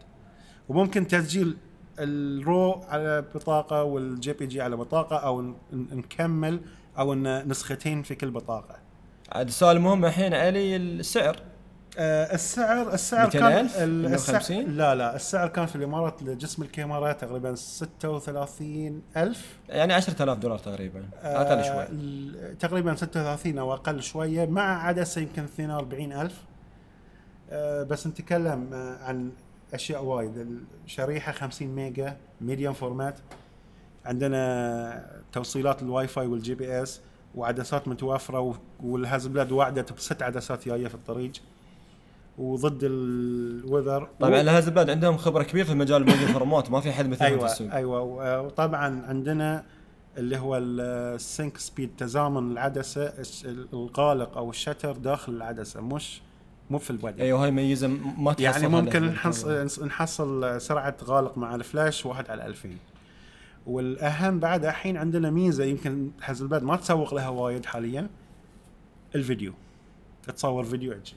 وممكن 0.68 1.06
تسجيل 1.06 1.56
ال 1.98 2.17
RAW 2.17 2.72
على 2.72 3.22
بطاقة 3.34 3.82
وال 3.82 4.32
JPEG 4.32 4.60
على 4.60 4.76
بطاقة 4.76 5.16
أو 5.16 5.54
نكمل 5.72 6.60
أو 6.98 7.12
إن 7.12 7.48
نسختين 7.48 8.02
في 8.02 8.14
كل 8.14 8.30
بطاقة. 8.30 8.76
عاد 9.32 9.46
السؤال 9.46 9.76
المهم 9.76 10.04
الحين 10.04 10.34
على 10.34 10.76
السعر؟ 10.76 11.36
آه، 11.98 12.34
السعر 12.34 12.94
السعر 12.94 13.24
200 13.26 13.38
كان 13.38 13.64
السعر 13.66 13.86
150 13.86 14.76
لا 14.76 14.94
لا 14.94 15.16
السعر 15.16 15.48
كان 15.48 15.66
في 15.66 15.76
الإمارات 15.76 16.22
لجسم 16.22 16.62
الكاميرا 16.62 17.12
تقريبا 17.12 17.54
36 17.54 19.02
ألف. 19.16 19.58
يعني 19.68 19.92
10000 19.94 20.38
دولار 20.38 20.58
تقريبا. 20.58 21.04
أقل 21.22 21.64
شوي. 21.64 22.54
تقريبا 22.54 22.94
36 22.94 23.58
أو 23.58 23.72
أقل 23.74 24.02
شوية 24.02 24.46
مع 24.46 24.86
عدسه 24.86 25.20
يمكن 25.20 25.42
42 25.44 26.12
ألف. 26.12 26.42
آه، 27.50 27.82
بس 27.82 28.06
نتكلم 28.06 28.70
آه، 28.74 28.96
عن 29.04 29.30
أشياء 29.74 30.04
وايد. 30.04 30.60
الشريحة 30.84 31.32
50 31.32 31.68
ميجا 31.74 32.16
medium 32.40 32.74
format. 32.74 33.18
عندنا 34.04 35.06
توصيلات 35.32 35.82
ال 35.82 36.06
Wi-Fi 36.08 36.26
وال 36.26 36.54
GPS 36.54 37.00
وعدسات 37.34 37.88
متوفره 37.88 38.40
و- 38.40 38.54
وال 38.82 38.94
Hasselblad 38.94 39.52
وعدت 39.52 39.92
بست 39.92 40.22
عدسات 40.22 40.68
جاية 40.68 40.88
في 40.88 40.94
الطريق. 40.94 41.32
وضد 42.38 42.78
ال 42.82 42.98
weather 42.98 44.08
طبعا 44.20 44.40
ال 44.40 44.45
Hasselblad 44.45 44.90
عندهم 44.90 45.16
خبرة 45.16 45.42
كبيرة 45.42 45.64
في 45.64 45.74
مجال 45.74 46.02
ال 46.02 46.06
medium 46.06 46.26
format 46.26 46.70
ما 46.70 46.80
في 46.80 46.92
حد 46.92 47.06
مثلهم 47.08 47.28
في 47.30 47.34
أيوه 47.34 47.46
السوق 47.46 47.72
أيوه 47.74 48.00
و- 48.00 48.46
وطبعا 48.46 49.02
عندنا 49.06 49.64
اللي 50.18 50.36
هو 50.38 50.56
ال 50.56 50.77
sync 50.77 51.58
speed 51.58 51.90
تزامن 51.98 52.52
العدسة 52.52 53.12
الغالق 53.72 54.36
أو 54.36 54.50
ال 54.50 54.55
shutter 54.55 54.92
داخل 54.96 55.32
العدسة 55.32 55.80
مش 55.80 56.22
مو 56.70 56.78
في 56.78 56.90
ال 56.90 56.96
body 56.96 57.22
أيوه 57.22 57.44
هاي 57.44 57.50
ميزة 57.50 57.88
ما 58.18 58.32
تحصلها 58.32 58.52
يعني 58.62 58.68
ممكن 58.68 59.00
في 59.00 59.14
نحصل 59.14 59.86
نحصل 59.86 60.60
سرعة 60.60 60.96
غالق 61.04 61.38
مع 61.38 61.54
الفلاش 61.54 62.06
واحد 62.06 62.30
على 62.30 62.46
2000 62.46 62.68
والأهم 63.66 64.40
بعد 64.40 64.64
الحين 64.64 64.96
عندنا 64.96 65.30
ميزة 65.30 65.64
يمكن 65.64 66.10
Hasselblad 66.20 66.62
ما 66.62 66.76
تسوق 66.76 67.14
لها 67.14 67.28
وايد 67.28 67.66
حاليا 67.66 68.08
الفيديو. 69.14 69.52
تصور 70.36 70.64
فيديو 70.64 70.92
H 70.92 71.14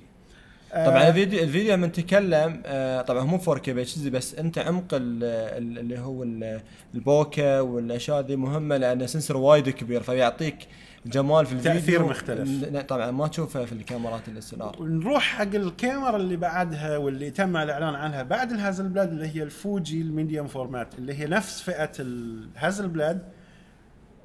طبعا 0.71 1.07
الفيديو 1.07 1.43
الفيديو 1.43 1.73
لما 1.73 1.87
نتكلم 1.87 2.61
آه، 2.65 3.01
طبعا 3.01 3.23
مو 3.23 3.37
4K 3.39 3.69
ب 3.69 3.97
HD 3.99 4.09
بس 4.09 4.35
أنت 4.35 4.57
عمق 4.57 4.93
ال- 4.93 5.23
ال- 5.23 5.79
اللي 5.79 5.99
هو 5.99 6.23
ال- 6.23 6.61
ال 6.95 7.06
bokeh 7.06 7.59
والأشياء 7.59 8.21
دي 8.21 8.35
مهمة 8.35 8.77
لأن 8.77 9.07
sensor 9.07 9.37
وايد 9.37 9.69
كبير 9.69 10.01
فيعطيك 10.03 10.57
جمال 11.05 11.45
في 11.45 11.53
الفيديو 11.53 11.79
تأثير 11.79 12.03
مختلف. 12.05 12.65
طبعا 12.87 13.11
ما 13.11 13.27
تشوفه 13.27 13.65
في 13.65 13.71
الكاميرات 13.71 14.27
ال 14.27 14.61
SLR 14.61 14.75
ونروح 14.81 15.23
حق 15.23 15.41
الكاميرا 15.55 16.15
اللي 16.17 16.35
بعدها 16.35 16.97
واللي 16.97 17.29
تم 17.31 17.57
الإعلان 17.57 17.95
عنها 17.95 18.23
بعد 18.23 18.51
ال 18.51 18.87
Hasselblad 18.89 19.09
اللي 19.11 19.27
هي 19.35 19.43
ال 19.43 19.55
Fuji 19.55 20.01
ال 20.01 20.08
medium 20.08 20.47
format 20.47 20.87
اللي 20.97 21.13
هي 21.13 21.25
نفس 21.25 21.61
فئة 21.61 21.91
ال 21.99 22.87
Hasselblad 22.87 23.21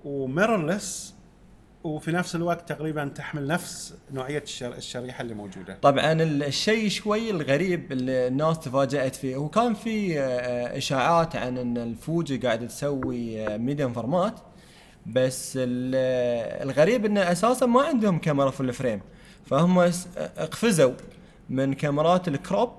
و 0.05 0.15
mirrorless 0.15 1.15
وفي 1.85 2.13
نفس 2.13 2.37
الوقت 2.37 2.69
تقريبا 2.69 3.05
تحمل 3.15 3.47
نفس 3.47 3.95
نوعية 4.13 4.43
الشر... 4.43 4.75
الشريحة 4.75 5.23
اللي 5.23 5.35
موجودة. 5.35 5.79
طبعا 5.83 6.13
ال- 6.13 6.43
الشيء 6.43 6.89
شوي 6.89 7.31
الغريب 7.31 7.93
اللي 7.93 8.27
الناس 8.27 8.59
تفاجأت 8.61 9.15
فيه. 9.15 9.37
هو 9.37 9.49
كان 9.49 9.75
في 9.75 10.21
آه، 10.21 10.77
إشاعات 10.79 11.37
عن 11.37 11.59
إن 11.59 11.79
الفوجي 11.79 12.37
قاعدة 12.37 12.67
تسوي 12.67 13.49
medium 13.59 13.93
format 13.93 14.35
بس 15.07 15.57
آه، 15.63 16.63
الغريب 16.63 17.05
إنه 17.05 17.33
أساسا 17.33 17.67
ما 17.67 17.83
عندهم 17.83 18.19
كاميرا 18.19 18.51
full 18.51 18.73
frame 18.73 19.01
فهم 19.47 19.79
قفزوا 20.17 20.93
من 21.51 21.75
كاميرات 21.75 22.29
ال 22.29 22.37
crop 22.37 22.71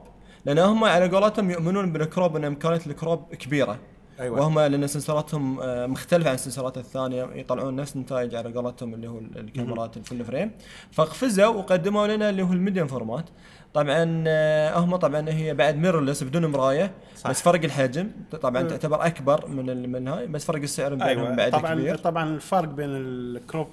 لأن 0.45 0.59
هم 0.59 0.83
على 0.83 1.07
قولتهم 1.09 1.51
يؤمنون 1.51 1.91
بال 1.93 2.07
crop 2.07 2.35
ان 2.35 2.43
إمكانية 2.43 2.81
ال 2.87 2.97
crop 2.97 3.35
كبيرة. 3.35 3.79
أيوة. 4.23 4.39
وهم 4.39 4.59
لأن 4.59 4.87
sensor 4.87 5.35
اتهم 5.35 5.59
آه، 5.59 5.87
مختلفة 5.87 6.29
عن 6.29 6.35
ال 6.35 6.40
sensor 6.40 6.72
ات 6.72 6.77
الثانية. 6.77 7.23
يطلعون 7.23 7.75
نفس 7.75 7.95
النتائج 7.95 8.35
على 8.35 8.53
قولتهم 8.53 8.93
اللي 8.93 9.07
هو 9.07 9.17
الكاميرات 9.19 9.97
ال 9.97 10.03
full 10.03 10.25
frame. 10.25 10.51
فقفزوا 10.91 11.45
وقدموا 11.45 12.07
لنا 12.07 12.29
اللي 12.29 12.43
هو 12.43 12.53
ال 12.53 12.58
medium 12.58 12.87
format. 12.87 13.29
طبعا 13.73 14.23
آه، 14.27 14.79
هم 14.79 14.95
طبعا 14.95 15.29
هي 15.29 15.53
بعد 15.53 15.77
mirrorless 15.77 16.23
بدون 16.23 16.45
مراية 16.45 16.91
صح. 17.15 17.29
بس 17.29 17.41
فرق 17.41 17.63
الحجم. 17.63 18.11
طبعا 18.41 18.61
أه. 18.61 18.67
تعتبر 18.67 19.05
أكبر 19.05 19.47
من 19.47 19.91
من 19.91 20.07
هاي 20.07 20.27
بس 20.27 20.45
فرق 20.45 20.61
السعر 20.61 20.89
بينهم 20.89 21.07
أيوه. 21.07 21.35
بعد 21.35 21.51
طبعا 21.51 21.73
كبير. 21.73 21.97
طبعا 21.97 22.29
الفرق 22.35 22.69
بين 22.69 22.89
ال 22.89 23.05
crop 23.05 23.67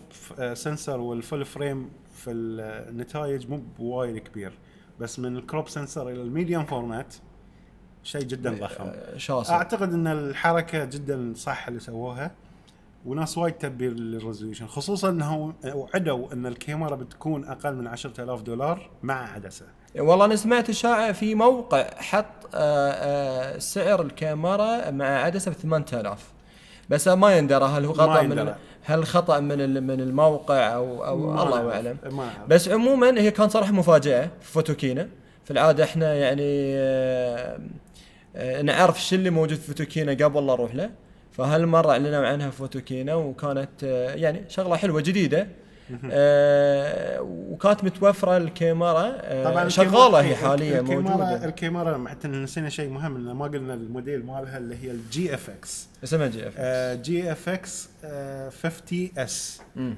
sensor 0.52 1.00
والفول 1.00 1.44
فريم 1.44 1.90
في 2.14 2.30
النتائج 2.30 3.50
مو 3.50 3.62
بوايد 3.78 4.18
كبير. 4.18 4.52
بس 5.00 5.18
من 5.18 5.36
ال 5.36 5.43
crop 5.43 5.68
sensor 5.68 6.08
إلى 6.08 6.22
ال 6.22 6.28
medium 6.28 6.64
format 6.64 7.14
شيء 8.02 8.22
جدا 8.22 8.58
ضخم 8.60 8.84
آه، 8.84 9.16
شاسع 9.16 9.56
أعتقد 9.56 9.92
إن 9.92 10.06
الحركة 10.06 10.84
جدا 10.84 11.32
صح 11.36 11.68
اللي 11.68 11.80
سووها 11.80 12.30
وناس 13.06 13.38
وايد 13.38 13.54
تبي 13.54 13.88
ال 13.88 13.95
resolution 13.95 14.66
خصوصا 14.66 15.08
انه 15.08 15.52
وعدوا 15.74 16.32
إن 16.32 16.46
الكاميرا 16.46 16.96
بتكون 16.96 17.44
أقل 17.44 17.74
من 17.74 17.86
10000 17.86 18.42
دولار 18.42 18.90
مع 19.02 19.32
عدسة 19.32 19.66
والله 19.98 20.24
أنا 20.24 20.36
سمعت 20.36 20.70
إشاعة 20.70 21.12
في 21.12 21.34
موقع 21.34 21.90
حط 21.96 22.26
آه، 22.54 22.90
آه، 22.90 23.58
سعر 23.58 24.02
الكاميرا 24.02 24.90
مع 24.90 25.06
عدسة 25.06 25.50
ب 25.50 25.54
8000 25.54 26.32
بس 26.90 27.08
ما 27.08 27.36
يندرى 27.38 27.64
هل 27.64 27.84
هو 27.84 27.92
خطأ 27.92 28.22
من. 28.22 28.54
هل 28.84 29.06
خطأ 29.06 29.40
من 29.40 29.82
من 29.82 30.00
الموقع 30.00 30.74
أو 30.74 31.04
أو 31.04 31.42
الله. 31.42 31.72
أعلم. 31.74 31.96
بس 32.48 32.68
عموما 32.68 33.20
هي 33.20 33.30
كان 33.30 33.48
صراحة 33.48 33.72
مفاجأة 33.72 34.30
في 34.40 34.52
فوتوكينا 34.52 35.08
في 35.44 35.50
العادة 35.50 35.84
إحنا 35.84 36.14
يعني 36.14 36.72
آه، 38.36 38.58
آه، 38.58 38.62
نعرف 38.62 38.96
الشيء 38.96 39.18
اللي 39.18 39.30
موجود 39.30 39.58
في 39.58 39.66
فوتوكينا 39.66 40.12
قبل 40.24 40.46
لا 40.46 40.52
نروح 40.52 40.74
له. 40.74 40.90
فهالمره 41.32 41.90
أعلنوا 41.90 42.26
عنها 42.26 42.50
فوتوكينا 42.50 43.14
وكانت 43.14 43.84
آه، 43.84 44.14
يعني 44.14 44.44
شغلة 44.48 44.76
حلوة 44.76 45.00
جديدة. 45.00 45.46
آه 46.10 47.20
وكانت 47.22 47.84
متوفرة 47.84 48.36
الكاميرا 48.36 49.12
آه 49.20 49.44
طبعا 49.50 49.68
شغالة 49.68 50.20
هي 50.20 50.36
حاليا 50.36 50.80
الكاميرا 50.80 51.00
موجودة. 51.16 51.44
الكاميرا 51.44 52.04
حتى 52.08 52.28
نسينا 52.28 52.68
شيء 52.68 52.90
مهم 52.90 53.16
إن 53.16 53.32
ما 53.36 53.44
قلنا 53.44 53.74
الموديل 53.74 54.26
مالها 54.26 54.58
اللي 54.58 54.76
هي 54.82 54.90
ال 54.90 55.34
GFX. 55.34 55.88
اسمها 56.04 56.26
جي 56.26 56.48
إف 56.48 56.54
جي 57.00 57.32
إف 57.32 57.48
إكس 57.48 57.88
50 58.62 59.10
أس. 59.18 59.60
مم. 59.76 59.96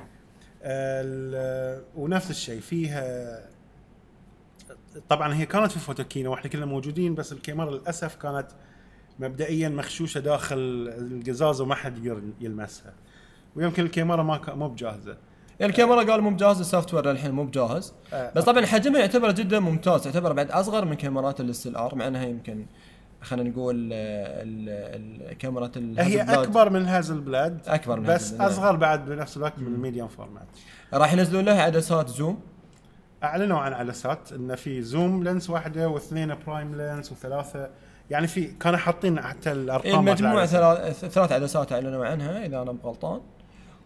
ونفس 1.97 2.31
الشيء 2.31 2.61
فيها 2.61 3.39
طبعا 5.09 5.35
هي 5.35 5.47
كانت 5.47 5.73
في 5.73 5.79
فوتوكينا 5.79 6.29
وإحنا 6.29 6.51
كنا 6.51 6.67
موجودين 6.67 7.15
بس 7.15 7.33
الكاميرا 7.33 7.71
للأسف 7.71 8.15
كانت 8.15 8.47
مبدئيا 9.19 9.69
مخشوشه 9.69 10.21
داخل 10.21 10.57
القزاز 10.99 11.61
وما 11.61 11.75
حد 11.75 12.05
يقدر 12.05 12.23
يلمسها. 12.41 12.93
ويمكن 13.57 13.85
الكاميرا 13.85 14.23
ما 14.23 14.41
مو 14.55 14.69
بجاهزة. 14.69 15.17
يعني 15.61 15.73
الكاميرا 15.73 16.03
قال 16.03 16.21
مو 16.21 16.31
بجاهز 16.31 16.61
ال 16.61 16.95
software 16.95 17.11
للحين 17.11 17.31
مو 17.31 17.45
بجاهز. 17.45 17.93
آه، 18.13 18.33
بس 18.37 18.45
طبعا 18.45 18.67
حجمها 18.67 19.01
يعتبر 19.01 19.31
جدا 19.31 19.61
ممتاز 19.61 20.07
يعتبر 20.07 20.33
بعد 20.33 20.51
أصغر 20.51 20.85
من 20.85 20.95
كاميرات 20.95 21.41
ال 21.41 21.77
SLR 21.77 21.95
مع 21.95 22.07
إنها 22.07 22.25
يمكن 22.25 22.67
خلينا 23.23 23.51
نقول 23.51 23.89
الكاميرات 23.93 25.79
هي 25.79 26.23
أكبر 26.23 26.71
من 26.71 26.87
هاسلبلاد 26.87 27.59
أكبر 27.67 28.01
من 28.01 28.07
بس 28.07 28.11
هاسلبلاد. 28.11 28.51
أصغر 28.51 28.77
بعد 28.77 29.07
بنفس 29.11 29.37
الوقت 29.37 29.59
من 29.59 29.67
ال 29.67 29.73
medium 29.73 30.09
format 30.09 30.47
راح 30.95 31.13
ينزلون 31.13 31.45
لها 31.45 31.63
عدسات 31.63 32.09
zoom 32.09 32.41
أعلنوا 33.25 33.59
عن 33.59 33.73
عدسات 33.73 34.33
إن 34.33 34.55
في 34.55 34.83
zoom 34.83 35.25
lens 35.25 35.51
واحدة 35.51 35.89
واثنين 35.89 36.35
prime 36.47 36.77
lens 36.77 37.13
وثلاثة. 37.13 37.71
يعني 38.11 38.27
في 38.27 38.45
كانوا 38.45 38.79
حاطين 38.79 39.21
حتى 39.21 39.53
الأرقام 39.53 40.09
المجموع 40.09 40.33
العدسات. 40.33 40.95
ثلاث 40.95 41.15
ثلاث 41.15 41.33
عدسات 41.33 41.73
أعلنوا 41.73 42.07
عنها 42.07 42.47
إذا 42.47 42.63
أنا 42.63 42.77
غلطان 42.85 43.21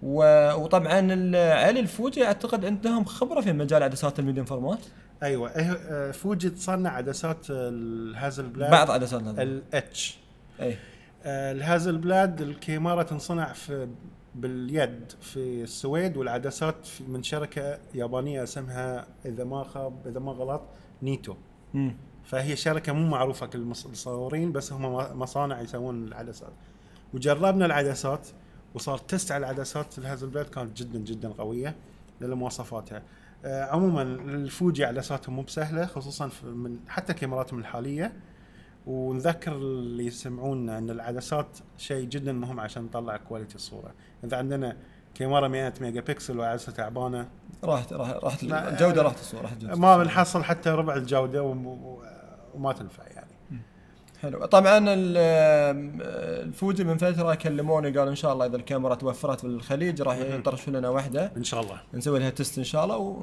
وطبعا 0.03 1.81
الفوجي 1.81 2.27
أعتقد 2.27 2.65
عندهم 2.65 3.05
خبرة 3.05 3.41
في 3.41 3.53
مجال 3.53 3.83
عدسات 3.83 4.19
ال 4.19 4.23
medium 4.23 4.47
format 4.47 4.79
أيوه 5.23 5.57
إيه، 5.57 5.73
آه، 5.73 6.11
فوجي 6.11 6.51
تصنع 6.51 6.91
عدسات 6.91 7.47
الهاسلبلاد. 7.51 8.71
بعض 8.71 8.91
عدسات 8.91 9.23
ال 9.39 9.79
H 9.79 10.19
اي 10.61 10.77
الهاسلبلاد 11.27 12.41
الكاميرا 12.41 13.03
تنصنع 13.03 13.53
في 13.53 13.89
باليد 14.37 15.13
في 15.21 15.63
السويد 15.63 16.17
والعدسات 16.17 16.89
من 17.09 17.23
شركة 17.23 17.79
يابانية 17.95 18.43
اسمها 18.43 19.07
إذا 19.27 19.45
ما 19.45 19.65
خاب 19.65 20.07
إذا 20.07 20.21
ما 20.21 20.33
غلط 20.33 20.63
نيتو. 21.03 21.35
مم. 21.75 21.97
فهي 22.25 22.57
شركة 22.57 22.93
مو 22.93 23.07
معروفة 23.09 23.47
كل 23.47 23.59
المص- 23.59 23.87
المصورين 23.87 24.53
بس 24.53 24.73
هم 24.73 24.83
مصانع 25.19 25.61
يسوون 25.61 26.05
العدسات. 26.09 26.53
وجربنا 27.15 27.67
العدسات 27.67 28.29
وصار 28.75 28.99
test 28.99 29.33
على 29.33 29.47
العدسات 29.47 29.99
الهاسلبلاد 29.99 30.47
كانت 30.47 30.77
جدا 30.83 30.99
جدا 30.99 31.29
قوية 31.29 31.75
لمواصفاتها. 32.21 33.03
آه، 33.45 33.65
عموما 33.65 34.03
الفوجي 34.03 34.85
عدساتهم 34.85 35.37
مو 35.37 35.43
بسهلة 35.43 35.87
خصوصا 35.87 36.31
من 36.45 36.79
حتى 36.89 37.15
كاميراتهم 37.15 37.59
الحالية. 37.59 38.13
ونذكر 38.87 39.53
اللي 39.53 40.07
يسمعون 40.07 40.69
إن 40.69 40.91
العدسات 40.91 41.47
شيء 41.79 42.05
جدا 42.09 42.33
مهم 42.33 42.61
عشان 42.61 42.83
نطلع 42.83 43.17
quality 43.17 43.55
الصورة 43.55 43.91
إذا 44.25 44.37
عندنا 44.37 44.77
كاميرا 45.15 45.49
100 45.49 45.73
ميجا 45.81 46.01
بكسل 46.01 46.39
وعدسة 46.39 46.73
تعبانة. 46.73 47.29
راحت 47.65 47.93
راحت 47.93 48.15
راحت 48.25 48.43
الجودة 48.43 49.01
آه، 49.01 49.05
راحت 49.05 49.19
الصورة 49.21 49.43
راحت 49.43 49.65
ما. 49.65 49.97
بنحصل 49.99 50.45
حتى 50.45 50.71
ربع 50.71 50.95
الجودة 50.97 51.43
وما 52.55 52.73
تنفع 52.73 53.03
يعني. 53.07 53.27
حلو. 54.23 54.45
طبعا 54.47 54.79
ال- 54.79 55.17
الفوجي 56.47 56.85
من 56.85 56.97
فتره 56.97 57.35
كلموني 57.35 57.89
قالوا 57.91 58.11
إن 58.11 58.15
شاء 58.17 58.33
الله 58.33 58.47
إذا 58.47 58.57
الكاميرا 58.57 58.95
توفرت 58.95 59.41
في 59.41 59.47
الخليج 59.47 60.03
راح 60.03 60.17
يطرشوا 60.17 60.73
لنا 60.73 60.89
واحدة 60.89 61.33
إن 61.37 61.45
شاء 61.45 61.61
الله. 61.61 61.81
نسوي 61.95 62.19
لها 62.19 62.31
test 62.31 62.59
إن 62.59 62.65
شاء 62.65 62.85
الله 62.85 62.97
و... 62.99 63.17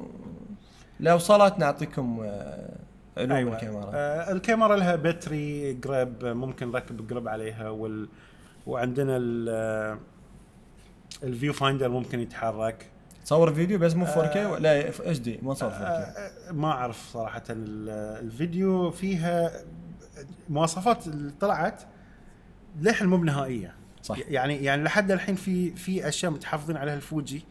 لو 1.00 1.18
صارت 1.18 1.58
نعطيكم 1.58 2.22
آه، 3.18 3.20
أيوة. 3.36 3.54
الكاميرا. 3.54 3.90
آه 3.94 4.32
الكاميرا 4.32 4.76
لها 4.76 4.96
battery 4.96 5.72
grip 5.72 6.24
ممكن 6.24 6.70
نركب 6.70 7.06
grip 7.06 7.28
عليها 7.28 7.68
وال 7.68 8.08
وعندنا 8.66 9.16
ال 9.16 9.46
آه، 9.48 9.98
ال 11.22 11.52
viewfinder 11.52 11.88
ممكن 11.88 12.20
يتحرك. 12.20 12.86
تصور 13.24 13.54
فيديو 13.54 13.78
بس 13.78 13.94
مو 13.94 14.06
4K 14.06 14.36
آه، 14.36 14.58
لا 14.58 14.88
HD 14.88 15.38
ما 15.42 15.54
صار 15.54 15.70
4K 15.70 15.74
آه 15.74 16.52
ما 16.52 16.68
أعرف 16.70 17.08
صراحة 17.12 17.42
ال- 17.50 18.24
الفيديو 18.24 18.90
فيها 18.90 19.50
مواصفات 20.48 21.06
اللي 21.06 21.32
طلعت 21.40 21.82
للحين 22.80 23.08
مو 23.08 23.16
بنهائية. 23.16 23.74
صح. 24.02 24.18
يعني 24.28 24.64
يعني 24.64 24.82
لحد 24.82 25.10
الحين 25.10 25.34
في 25.34 25.70
في 25.70 26.08
أشياء 26.08 26.32
متحافظين 26.32 26.76
عليها 26.76 26.94
الفوجي 26.94 27.44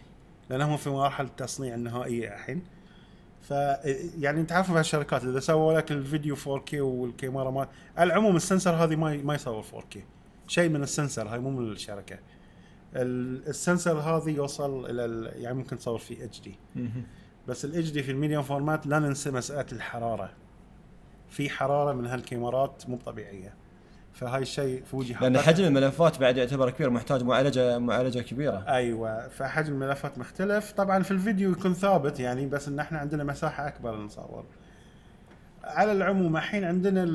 لأنهم 0.49 0.77
في 0.77 0.89
مراحل 0.89 1.25
التصنيع 1.25 1.75
النهائية 1.75 2.33
الحين. 2.33 2.63
ف 3.43 3.51
يعني 4.19 4.41
انت 4.41 4.51
عارف 4.51 4.77
الشركات 4.77 5.23
إذا 5.23 5.39
سووا 5.39 5.73
لك 5.73 5.91
الفيديو 5.91 6.35
4K 6.35 6.73
والكاميرا 6.73 7.51
ما 7.51 7.67
على 7.97 8.07
العموم 8.13 8.35
ال 8.35 8.40
sensor 8.40 8.71
هذه 8.75 8.95
ما 8.95 9.17
ما 9.17 9.35
يصور 9.35 9.63
4K 9.63 9.97
شيء 10.47 10.69
من 10.69 10.83
ال 10.83 10.90
sensor 10.90 11.27
هاي 11.27 11.39
مو 11.39 11.49
من 11.49 11.71
الشركة. 11.71 12.19
ال- 12.95 13.47
ال 13.47 13.55
sensor 13.55 13.99
هذه 13.99 14.29
يوصل 14.29 14.89
إلى 14.89 15.05
ال- 15.05 15.41
يعني 15.43 15.57
ممكن 15.57 15.77
تصور 15.77 15.99
فيه 15.99 16.23
HD. 16.25 16.55
بس 17.47 17.65
ال 17.65 17.89
HD 17.91 18.03
في 18.03 18.11
ال 18.11 18.16
medium 18.16 18.43
format 18.43 18.87
لا 18.87 18.99
ننسى 18.99 19.31
مسألة 19.31 19.65
الحرارة. 19.71 20.29
في 21.29 21.49
حرارة 21.49 21.93
من 21.93 22.05
هالكاميرات 22.05 22.83
مو 22.89 22.97
طبيعية. 22.97 23.53
فهاي 24.13 24.41
الشيء 24.41 24.83
فوجي 24.83 25.13
لأن 25.13 25.37
حاطتها. 25.37 25.41
حجم 25.53 25.65
الملفات 25.65 26.19
بعد 26.19 26.37
يعتبر 26.37 26.69
كبير 26.69 26.89
محتاج 26.89 27.23
معالجة 27.23 27.77
معالجة 27.79 28.19
كبيرة 28.19 28.65
أيوه 28.67 29.27
فحجم 29.27 29.73
الملفات 29.73 30.17
مختلف 30.17 30.71
طبعا 30.71 31.03
في 31.03 31.11
الفيديو 31.11 31.51
يكون 31.51 31.73
ثابت 31.73 32.19
يعني 32.19 32.47
بس 32.47 32.67
إن 32.67 32.79
إحنا 32.79 32.99
عندنا 32.99 33.23
مساحة 33.23 33.67
أكبر 33.67 33.95
نصور 33.97 34.45
على 35.63 35.91
العموم 35.91 36.37
الحين 36.37 36.63
عندنا 36.63 37.05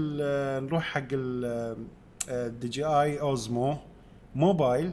نروح 0.61 0.85
حق 0.85 1.05
ال 1.13 2.69
DJI 2.69 2.85
Osmo 2.85 3.21
Mobile 3.21 3.77
ال 4.35 4.93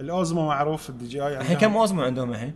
Osmo 0.00 0.46
معروف 0.46 0.90
ال 0.90 1.06
DJI 1.08 1.38
الحين 1.38 1.56
كم 1.58 1.76
Osmo 1.76 2.02
عندهم 2.02 2.30
الحين؟ 2.30 2.54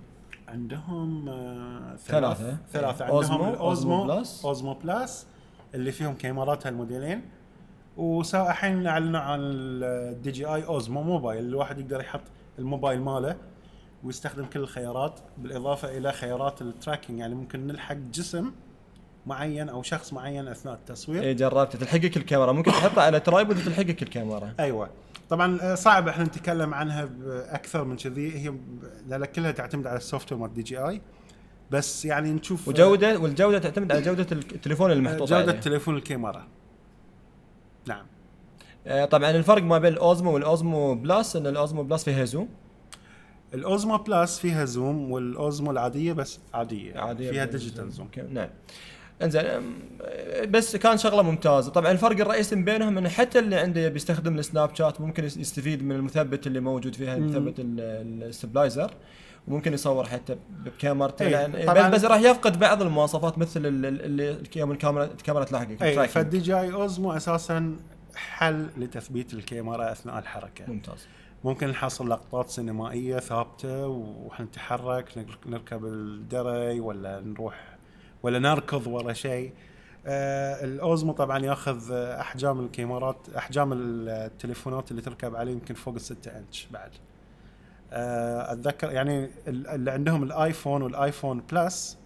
عندهم 0.48 1.28
آه، 1.28 1.96
ثلاثة. 1.96 2.56
ثلاثة 2.72 3.04
أوزمو، 3.04 3.36
عندهم 3.44 3.54
أوزمو 3.54 4.04
الأوزمو 4.04 4.18
بلس. 4.20 4.44
أوزمو 4.44 4.74
بلس 4.74 5.26
اللي 5.74 5.92
فيهم 5.92 6.14
كاميرات 6.14 6.66
هالموديلين 6.66 7.22
وسا 7.96 8.50
الحين 8.50 8.86
اعلنوا 8.86 9.20
عن 9.20 9.40
ال 9.42 9.64
DJI 9.64 10.30
Osmo 10.30 11.02
Mobile 11.02 11.44
الواحد 11.44 11.78
يقدر 11.78 12.00
يحط 12.00 12.20
الموبايل 12.58 13.00
ماله 13.00 13.36
ويستخدم 14.04 14.44
كل 14.44 14.60
الخيارات 14.60 15.20
بالإضافة 15.38 15.98
إلى 15.98 16.12
خيارات 16.12 16.62
ال 16.62 16.69
tracking 16.69 17.18
يعني 17.18 17.34
ممكن 17.34 17.66
نلحق 17.66 17.94
جسم 17.94 18.50
معين 19.26 19.68
أو 19.68 19.82
شخص 19.82 20.12
معين 20.12 20.48
أثناء 20.48 20.74
التصوير. 20.74 21.22
اي 21.22 21.34
جربت 21.34 21.76
تلحقك 21.76 22.16
الكاميرا. 22.16 22.52
ممكن 22.52 22.70
تحطها 22.70 23.02
على 23.02 23.20
tripod 23.20 23.56
وتلحقك 23.56 24.02
الكاميرا. 24.02 24.54
أيوه. 24.60 24.90
طبعا 25.30 25.58
آه، 25.62 25.74
صعب 25.74 26.08
إحنا 26.08 26.24
نتكلم 26.24 26.74
عنها 26.74 27.04
باكثر 27.04 27.84
من 27.84 27.96
كذي. 27.96 28.38
هي 28.38 28.54
لأن 29.08 29.24
كلها 29.24 29.50
تعتمد 29.50 29.86
على 29.86 29.96
ال 29.96 30.32
software 30.32 30.40
مال 30.40 30.54
DJI. 30.54 31.00
بس 31.70 32.04
يعني 32.04 32.32
نشوف 32.32 32.68
وجوده 32.68 33.18
والجودة 33.18 33.58
تعتمد 33.58 33.92
على 33.92 34.02
جودة 34.02 34.26
التليفون 34.32 34.92
اللي 34.92 35.02
محطوط 35.02 35.28
جودة 35.28 35.50
عليه. 35.50 35.60
تليفون 35.60 35.96
الكاميرا. 35.96 36.38
آه، 36.38 36.61
طبعا 39.10 39.30
الفرق 39.30 39.62
ما 39.62 39.78
بين 39.78 39.92
الأوزمو 39.92 40.34
والأوزمو 40.34 40.94
بلس 40.94 41.36
إن 41.36 41.46
الأوزمو 41.46 41.82
بلس 41.82 42.04
فيها 42.04 42.24
زوم 42.24 42.48
الأوزمو 43.54 43.96
بلس 43.98 44.38
فيها 44.38 44.64
زوم 44.64 45.10
والأوزمو 45.12 45.70
العادية 45.70 46.12
بس 46.12 46.38
عادية 46.54 46.98
عادية 46.98 47.30
فيها 47.30 47.44
بال- 47.44 47.52
digital 47.58 47.90
zoom 47.90 48.08
نعم 48.30 48.48
إنزين 49.22 49.44
بس 50.48 50.76
كان 50.76 50.98
شغلة 50.98 51.22
ممتازة 51.22 51.70
طبعا 51.70 51.92
الفرق 51.92 52.20
الرئيسي 52.20 52.56
بينهم 52.56 52.98
انه 52.98 53.08
حتى 53.08 53.38
اللي 53.38 53.56
عنده 53.56 53.88
بيستخدم 53.88 54.38
ال 54.38 54.74
Snapchat 54.74 55.00
ممكن 55.00 55.24
يس- 55.24 55.36
يستفيد 55.36 55.82
من 55.82 55.96
المثبت 55.96 56.46
اللي 56.46 56.60
موجود 56.60 56.94
فيها. 56.94 57.16
مثبت 57.16 57.54
ال- 57.58 57.80
ال 58.22 58.29
stabilizer 58.29 58.90
وممكن 59.48 59.72
يصور 59.72 60.04
حتى 60.06 60.36
بكاميرته 60.64 61.26
إيه، 61.26 61.66
طبعاً. 61.66 61.88
بس, 61.88 62.04
راح 62.04 62.20
يفقد 62.20 62.58
بعض 62.58 62.82
المواصفات 62.82 63.38
مثل 63.38 63.66
ال- 63.66 63.86
ال- 63.86 64.04
اللي 64.04 64.30
الكاميرا 64.30 65.04
الكاميرا 65.04 65.44
تلاحقك 65.44 65.82
اي 65.82 65.90
ال 65.90 65.93
tracking. 65.93 66.12
فالدي 66.14 66.38
جي 66.38 66.54
اي 66.54 66.72
أوزمو 66.72 67.12
أساسا 67.12 67.76
حل 68.16 68.68
لتثبيت 68.76 69.34
الكاميرا 69.34 69.92
أثناء 69.92 70.18
الحركة. 70.18 70.64
ممتاز. 70.68 71.06
ممكن 71.44 71.68
نحصل 71.68 72.10
لقطات 72.10 72.48
سينمائية 72.48 73.18
ثابتة 73.18 73.86
ونتحرك 73.86 75.26
نركب 75.46 75.84
الدرون 75.84 76.80
ولا 76.80 77.20
نروح 77.20 77.76
ولا 78.22 78.38
نركض 78.38 78.86
ورا 78.86 79.12
شيء. 79.12 79.52
آه 80.06 80.64
الأوزمو 80.64 81.12
طبعا 81.12 81.38
يأخذ 81.38 81.92
أحجام 81.92 82.60
الكاميرات 82.60 83.16
أحجام 83.36 83.72
التليفونات 83.72 84.90
اللي 84.90 85.02
تركب 85.02 85.36
عليه 85.36 85.52
يمكن 85.52 85.74
فوق 85.74 85.94
الستة 85.94 86.38
إنش 86.38 86.66
بعد. 86.70 86.90
آه 87.92 88.52
أتذكر 88.52 88.90
يعني 88.92 89.24
ال- 89.48 89.66
اللي 89.66 89.90
عندهم 89.90 90.22
الآيفون 90.22 90.82
والآيفون 90.82 91.40
Plus 91.52 91.98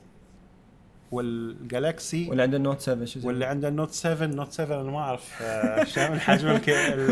والجالكسي 1.12 2.28
واللي 2.28 2.42
عنده 2.42 2.56
ال 2.56 2.61
Note 2.61 2.80
7 2.80 3.04
شو 3.04 3.20
واللي 3.24 3.44
عنده 3.44 3.68
ال 3.68 3.73
Note 3.73 3.92
7 3.92 4.26
Note 4.26 4.52
7 4.52 4.80
أنا 4.80 4.90
ما 4.90 4.98
أعرف 4.98 5.42
آه، 5.42 5.84
شو 5.84 6.00
من 6.00 6.20
حجم 6.20 6.48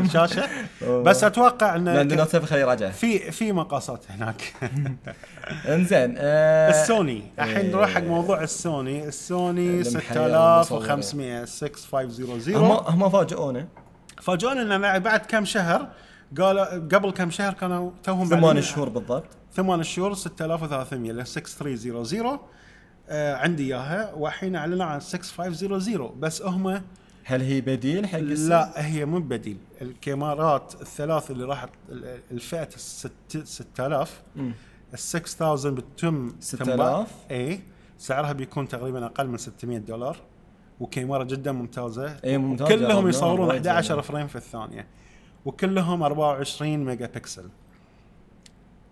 الشاشة. 0.05 0.49
بس 0.89 1.25
أتوقع 1.25 1.77
اللي 1.77 1.91
عنده 1.91 2.03
انه 2.03 2.15
Note 2.23 2.29
7 2.29 2.47
خليه 2.47 2.61
يراجعه 2.61 2.91
في 2.91 3.31
في 3.33 3.53
مقاسات 3.53 4.11
هناك. 4.11 4.53
إنزين 5.69 6.15
آه 6.19 6.71
السوني. 6.83 7.23
الحين. 7.41 7.71
نروح 7.71 7.91
حق 7.91 8.03
موضوع 8.03 8.43
السوني. 8.43 9.09
السوني 9.09 9.69
المحلية 9.81 10.63
6500 10.63 11.45
6500 11.45 12.57
هم 12.57 13.03
هم 13.03 13.11
فاجئونا. 13.11 13.69
فاجئونا 14.23 14.77
ان 14.77 15.03
بعد 15.03 15.21
كم 15.21 15.45
شهر. 15.45 15.89
قال 16.41 16.59
قبل 16.89 17.11
كم 17.11 17.31
شهر 17.31 17.53
كانوا 17.53 17.91
توهم 18.03 18.27
ثمان 18.29 18.63
شهور 18.63 18.89
بالضبط. 18.89 19.25
ثمان 19.57 19.83
شهور 19.83 20.15
6300 20.15 21.13
ل 21.13 21.27
6300 21.27 22.41
آه 23.09 23.35
عندي 23.37 23.65
إياها. 23.75 24.13
والحين 24.15 24.57
اعلنوا 24.57 24.87
عن 24.87 25.01
6500 25.01 26.15
بس 26.21 26.43
هم 26.43 26.83
هل 27.25 27.43
هي 27.43 27.61
بديل 27.61 28.07
حق 28.07 28.19
لا 28.19 28.87
هي 28.87 29.05
مو 29.05 29.19
بديل. 29.21 29.57
الكاميرات 29.83 30.75
الثلاث 30.81 31.31
اللي 31.31 31.45
راح 31.45 31.67
ال- 31.89 32.21
الفئة 32.31 32.69
الست 32.75 33.13
6000 33.45 34.23
مم. 34.37 34.53
ال 34.95 34.99
6000 34.99 35.67
بتتم 35.67 36.33
6000 36.41 37.09
اي 37.31 37.61
سعرها 37.99 38.33
بيكون 38.33 38.69
تقريبا 38.69 39.07
أقل 39.07 39.29
من 39.29 39.39
600 39.39 39.79
دولار. 39.79 40.17
وكاميرا 40.81 41.25
جدا 41.25 41.53
ممتازة. 41.53 42.17
اي 42.25 42.39
ممتاز 42.39 42.69
كلهم 42.69 43.09
يصورون 43.09 43.49
وايد 43.49 43.67
11 43.67 43.89
جربناها. 43.89 44.03
فريم 44.03 44.27
في 44.27 44.37
الثانية. 44.37 44.87
وكلهم 45.45 46.03
24 46.03 46.85
ميجا 46.85 47.07
بكسل. 47.07 47.49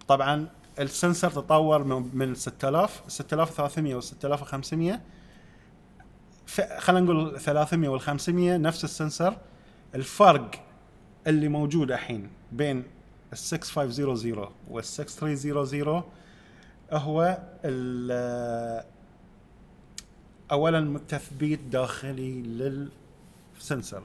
طبعا 0.08 0.46
ال 0.78 0.86
sensor 0.86 1.30
تطور 1.30 1.84
من 1.84 2.10
من 2.14 2.34
6000 2.34 3.02
6300 3.08 3.94
و 3.94 4.00
6500 4.00 5.00
ف- 6.46 6.78
خلينا 6.78 7.04
نقول 7.12 7.40
300 7.40 7.88
وال 7.88 8.00
500 8.00 8.56
نفس 8.56 8.84
ال 8.84 8.91
sensor. 8.91 9.36
الفرق 9.94 10.50
اللي 11.26 11.48
موجود 11.48 11.90
الحين 11.92 12.30
بين 12.52 12.84
ال 13.32 13.38
6500 13.38 14.52
وال 14.70 14.84
6300 14.84 16.04
هو 16.92 17.38
ال- 17.64 18.84
اولا 20.52 21.00
تثبيت 21.08 21.60
داخلي 21.60 22.42
للسنسر. 22.42 24.02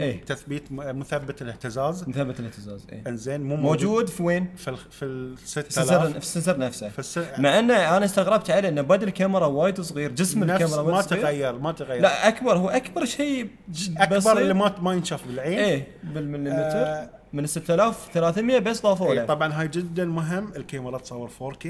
إيه. 0.00 0.24
تثبيت 0.24 0.72
مثبت 0.72 1.42
الاهتزاز. 1.42 2.08
مثبت 2.08 2.40
الاهتزاز 2.40 2.86
اي 2.92 3.02
انزين 3.06 3.40
مو 3.40 3.56
موجود. 3.56 4.08
في 4.08 4.22
وين؟ 4.22 4.54
في 4.56 4.68
ال 4.70 4.76
في 4.76 5.04
ال 5.04 5.36
في 5.36 5.56
السنسر 5.58 5.82
6000 5.82 6.12
في 6.12 6.18
السنسر 6.18 6.58
نفسه. 6.58 6.88
في 6.88 6.98
الس... 6.98 7.18
مع 7.38 7.58
إنه 7.58 7.96
أنا 7.96 8.04
استغربت 8.04 8.50
عليه 8.50 8.68
إنه 8.68 8.82
بدل 8.82 9.08
الكاميرا 9.08 9.46
وايد 9.46 9.80
صغير 9.80 10.10
جسم 10.12 10.44
نفس 10.44 10.62
الكاميرا 10.62 10.92
ما 10.92 11.02
صغير. 11.02 11.22
تغير 11.22 11.58
ما 11.58 11.72
تغير. 11.72 12.02
لا 12.02 12.28
أكبر 12.28 12.58
هو 12.58 12.68
أكبر 12.68 13.04
شيء 13.04 13.48
أكبر. 13.96 14.38
اللي 14.38 14.54
ما 14.54 14.74
ما 14.80 14.92
ينشاف 14.92 15.26
بالعين. 15.26 15.58
إيه 15.58 15.88
بالمليمتر 16.04 16.60
آه، 16.60 17.10
من 17.32 17.44
ال 17.44 17.48
6300 17.48 18.58
بس 18.58 18.82
ضافوا 18.82 19.06
إيه 19.12 19.14
له 19.14 19.24
طبعا 19.24 19.52
هاي 19.52 19.68
جدا 19.68 20.04
مهم. 20.04 20.52
الكاميرا 20.56 20.98
تصور 20.98 21.30
4K 21.40 21.68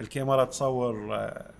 الكاميرا 0.00 0.44
تصور 0.44 1.14
آه، 1.14 1.50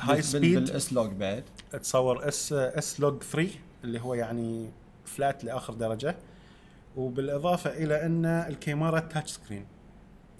هاي 0.00 0.22
سبيد 0.22 0.64
بالاس 0.64 0.92
لوج 0.92 1.12
بعد. 1.12 1.44
تصور 1.82 2.28
S 2.28 2.52
S 2.52 3.00
Log 3.00 3.22
3 3.22 3.48
اللي 3.84 4.00
هو 4.00 4.14
يعني 4.14 4.70
flat 5.06 5.44
لآخر 5.44 5.74
درجة 5.74 6.16
وبالإضافة 6.96 7.70
إلى 7.70 8.06
أن 8.06 8.24
الكاميرا 8.26 9.00
touch 9.00 9.30
screen 9.30 9.64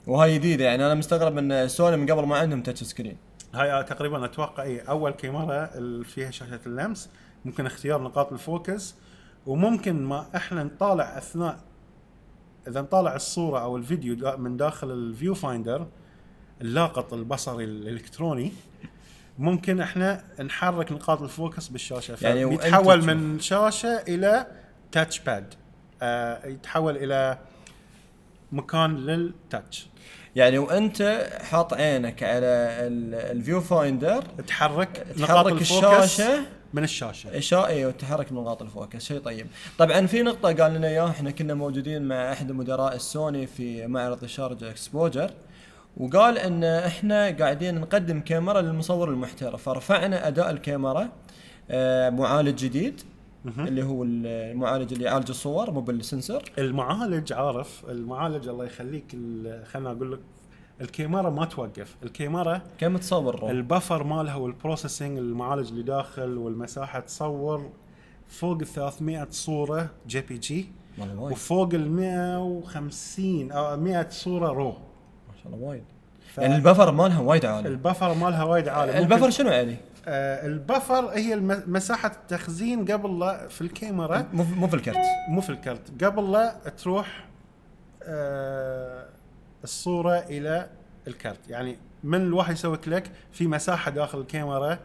وهاي 0.06 0.38
جديدة 0.38 0.64
يعني 0.64 0.86
أنا 0.86 0.94
مستغرب 0.94 1.38
أن 1.38 1.68
سوني 1.68 1.96
من 1.96 2.10
قبل 2.10 2.26
ما 2.26 2.36
عندهم 2.36 2.62
تاتش 2.62 2.82
سكرين 2.82 3.16
هاي 3.54 3.84
تقريبا 3.84 4.24
أتوقع 4.24 4.62
اي 4.62 4.80
أول 4.80 5.10
كاميرا 5.10 5.70
اللي 5.74 6.04
فيها 6.04 6.30
شاشة 6.30 6.60
اللمس 6.66 7.10
ممكن 7.44 7.66
اختيار 7.66 8.02
نقاط 8.02 8.32
ال 8.32 8.43
focus 8.43 8.94
وممكن 9.46 10.02
ما 10.04 10.26
إحنا 10.36 10.64
نطالع 10.64 11.18
أثناء 11.18 11.58
إذا 12.68 12.80
نطالع 12.80 13.16
الصورة 13.16 13.60
أو 13.60 13.76
الفيديو 13.76 14.14
دا- 14.14 14.36
من 14.36 14.56
داخل 14.56 14.90
ال 14.90 15.34
viewfinder 15.34 15.86
اللاقط 16.60 17.14
البصري 17.14 17.64
الإلكتروني 17.64 18.52
ممكن 19.38 19.80
إحنا 19.80 20.24
نحرك 20.44 20.92
نقاط 20.92 21.22
ال 21.22 21.30
focus 21.30 21.68
بالشاشة. 21.68 22.16
يعني 22.22 22.40
يتحول. 22.54 23.04
من 23.14 23.40
شاشة 23.40 23.88
إلى 24.08 24.46
touch 24.92 25.18
pad 25.18 25.54
آه 26.02 26.46
يتحول 26.46 26.96
إلى 26.96 27.38
مكان 28.52 28.96
لل 28.96 29.22
touch 29.22 29.86
يعني 30.36 30.58
وأنت 30.58 31.28
حاط 31.42 31.74
عينك 31.74 32.22
على 32.22 32.46
ال- 32.86 33.14
ال 33.36 33.60
viewfinder 33.60 34.22
تحرك 34.46 35.06
نقاط 35.16 35.46
الشاشة 35.46 36.40
من 36.74 36.84
الشاشة. 36.84 37.38
اشائي 37.38 37.86
وتحرك 37.86 38.32
من 38.32 38.38
نقاط 38.38 38.62
ال 38.62 38.68
focus. 38.68 39.04
شيء 39.04 39.18
طيب. 39.20 39.46
طبعا 39.78 40.06
في 40.06 40.22
نقطة 40.22 40.52
قال 40.52 40.74
لنا 40.74 40.88
إياها 40.88 41.10
إحنا 41.10 41.30
كنا 41.30 41.54
موجودين 41.54 42.02
مع 42.02 42.32
أحد 42.32 42.52
مدراء 42.52 42.94
السوني 42.94 43.46
في 43.46 43.86
معرض 43.86 44.22
الشارجه 44.24 44.70
Xposure 44.70 45.30
وقال 45.96 46.38
إن 46.38 46.64
إحنا 46.64 47.30
قاعدين 47.30 47.80
نقدم 47.80 48.20
كاميرا 48.20 48.60
للمصور 48.60 49.10
المحترف. 49.10 49.62
فرفعنا 49.62 50.28
أداء 50.28 50.50
الكاميرا 50.50 51.08
آه، 51.70 52.10
معالج 52.10 52.64
جديد. 52.64 53.00
اللي 53.58 53.82
هو 53.84 54.02
المعالج 54.04 54.92
اللي 54.92 55.04
يعالج 55.04 55.28
الصور 55.28 55.70
مو 55.70 55.80
بال 55.80 55.94
sensor. 55.94 56.42
المعالج 56.58 57.32
عارف 57.32 57.84
المعالج 57.88 58.48
الله 58.48 58.64
يخليك 58.64 59.16
خلنا 59.72 59.90
أقول 59.90 60.12
لك 60.12 60.18
الكاميرا 60.80 61.30
ما 61.30 61.44
توقف. 61.44 61.96
الكاميرا 62.02 62.62
كم 62.78 62.96
تصور. 62.96 63.50
ال 63.50 63.58
buffer 63.58 64.04
مالها 64.04 64.34
وال 64.34 64.48
processing 64.48 65.18
المعالج 65.18 65.68
اللي 65.68 65.82
داخل 65.82 66.38
والمساحة 66.38 67.00
تصور 67.00 67.70
فوق 68.26 68.58
ال 68.60 68.66
300 68.66 69.26
صورة 69.30 69.90
JPEG 70.06 70.68
وفوق 71.32 71.74
ال 71.74 71.90
150 71.92 73.52
أو 73.52 73.76
100 73.76 74.08
صورة 74.10 74.52
raw. 74.52 74.85
ما 75.46 75.50
شاء 75.50 75.56
الله 75.56 75.68
وايد. 75.68 75.84
ف- 76.34 76.38
يعني 76.38 76.56
ال 76.56 76.61
buffer 76.61 76.90
مالها 76.92 77.20
وايد 77.20 77.44
عالي. 77.46 77.68
ال 77.68 77.75
buffer 77.75 78.14
مالها 78.14 78.44
وايد 78.44 78.68
عالي. 78.68 78.98
ال 78.98 79.01
buffer 79.01 79.16
ممكن- 79.20 79.30
شنو 79.30 79.50
يعني؟ 79.50 79.76
آه 80.08 80.46
ال 80.46 80.55
buffer 80.55 81.08
هي 81.08 81.36
مساحة 81.66 82.08
التخزين 82.12 82.84
قبل 82.84 83.18
لا 83.18 83.48
في 83.48 83.60
الكاميرا. 83.60 84.26
مو 84.32 84.42
مو 84.42 84.68
في 84.68 84.74
الكرت. 84.74 84.96
مو 85.28 85.40
في 85.40 85.50
الكرت. 85.50 86.04
قبل 86.04 86.32
لا 86.32 86.56
تروح 86.82 87.24
آه 88.02 89.06
الصورة 89.64 90.18
إلى 90.18 90.66
الكرت. 91.08 91.48
يعني 91.48 91.76
من 92.04 92.20
الواحد 92.20 92.52
يسوي 92.54 92.76
click 92.76 93.04
في 93.32 93.46
مساحة 93.46 93.90
داخل 93.90 94.18
الكاميرا. 94.20 94.78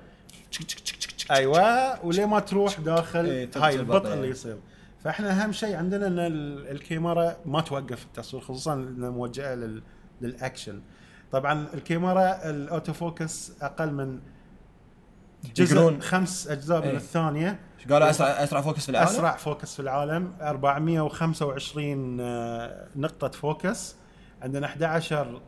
أيوه. 1.32 2.06
وليه 2.06 2.26
ما 2.26 2.40
تروح 2.40 2.80
داخل 2.80 3.46
تبطئ 3.52 3.66
هاي 3.66 3.76
البطء 3.76 4.14
اللي. 4.14 4.28
يصير. 4.30 4.58
فإحنا 5.04 5.44
أهم 5.44 5.52
شيء 5.52 5.76
عندنا 5.76 6.08
إن 6.08 6.20
ال- 6.20 6.68
الكاميرا 6.72 7.36
ما 7.46 7.62
توقف 7.62 8.04
التصوير 8.06 8.44
خصوصا 8.44 8.74
إنها 8.74 9.10
موجهة 9.10 9.56
لل 9.56 9.82
للأكشن. 10.22 10.82
طبعا 11.32 11.68
الكاميرا 11.74 12.50
ال 12.50 12.59
auto 12.59 12.94
focus 12.94 13.52
أقل 13.62 13.94
من 13.94 14.20
جزء 15.56 16.00
خمس 16.00 16.48
أجزاء 16.48 16.80
من 16.82 16.88
إيه. 16.88 16.96
الثانية. 16.96 17.60
قالوا؟ 17.90 18.10
اسرع 18.10 18.28
أسرع 18.28 18.62
focus 18.62 18.86
في 18.86 18.90
العالم؟ 18.90 19.10
أسرع 19.10 19.36
فوكس 19.36 19.74
في 19.76 19.80
العالم. 19.80 20.34
425 20.42 22.18
آه، 22.22 22.88
نقطة 22.96 23.30
focus. 23.30 23.96
عندنا 24.42 24.66
11 24.66 25.42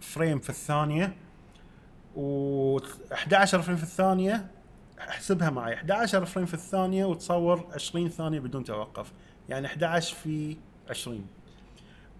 frame 0.00 0.38
في 0.38 0.50
الثانية. 0.50 1.16
و 2.16 2.78
11 3.12 3.62
frame 3.62 3.76
في 3.76 3.82
الثانية 3.82 4.46
احسبها 5.00 5.50
معي. 5.50 5.74
11 5.74 6.24
frame 6.24 6.46
في 6.46 6.54
الثانية 6.54 7.04
وتصور 7.04 7.66
20 7.74 8.08
ثانية 8.08 8.40
بدون 8.40 8.64
توقف. 8.64 9.12
يعني 9.48 9.66
11 9.66 10.14
في 10.14 10.56
20 10.90 11.26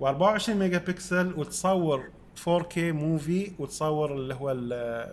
و24 0.02 0.50
ميجا 0.50 0.78
بكسل 0.78 1.32
وتصور 1.36 2.04
4K 2.44 2.78
movie 2.78 3.52
وتصور 3.58 4.14
اللي 4.14 4.34
هو 4.34 4.50
ال 4.50 5.12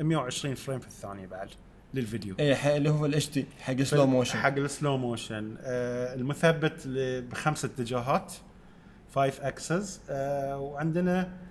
120 0.00 0.54
frame 0.54 0.80
في 0.80 0.86
الثانية 0.86 1.26
بعد 1.26 1.48
للفيديو. 1.94 2.34
اي 2.40 2.76
اللي 2.76 2.90
هو 2.90 3.06
ال 3.06 3.30
HD 3.30 3.46
حق 3.60 3.82
سلو 3.82 4.06
موشن 4.06 4.38
حق 4.38 4.56
ال 4.56 4.64
slow 4.64 4.96
motion 4.96 5.56
آه 5.60 6.14
المثبت 6.14 6.88
بخمس 7.30 7.64
اتجاهات 7.64 8.32
5 9.14 9.48
axis 9.48 10.00
آه 10.10 10.58
وعندنا 10.58 11.20
آه 11.20 11.47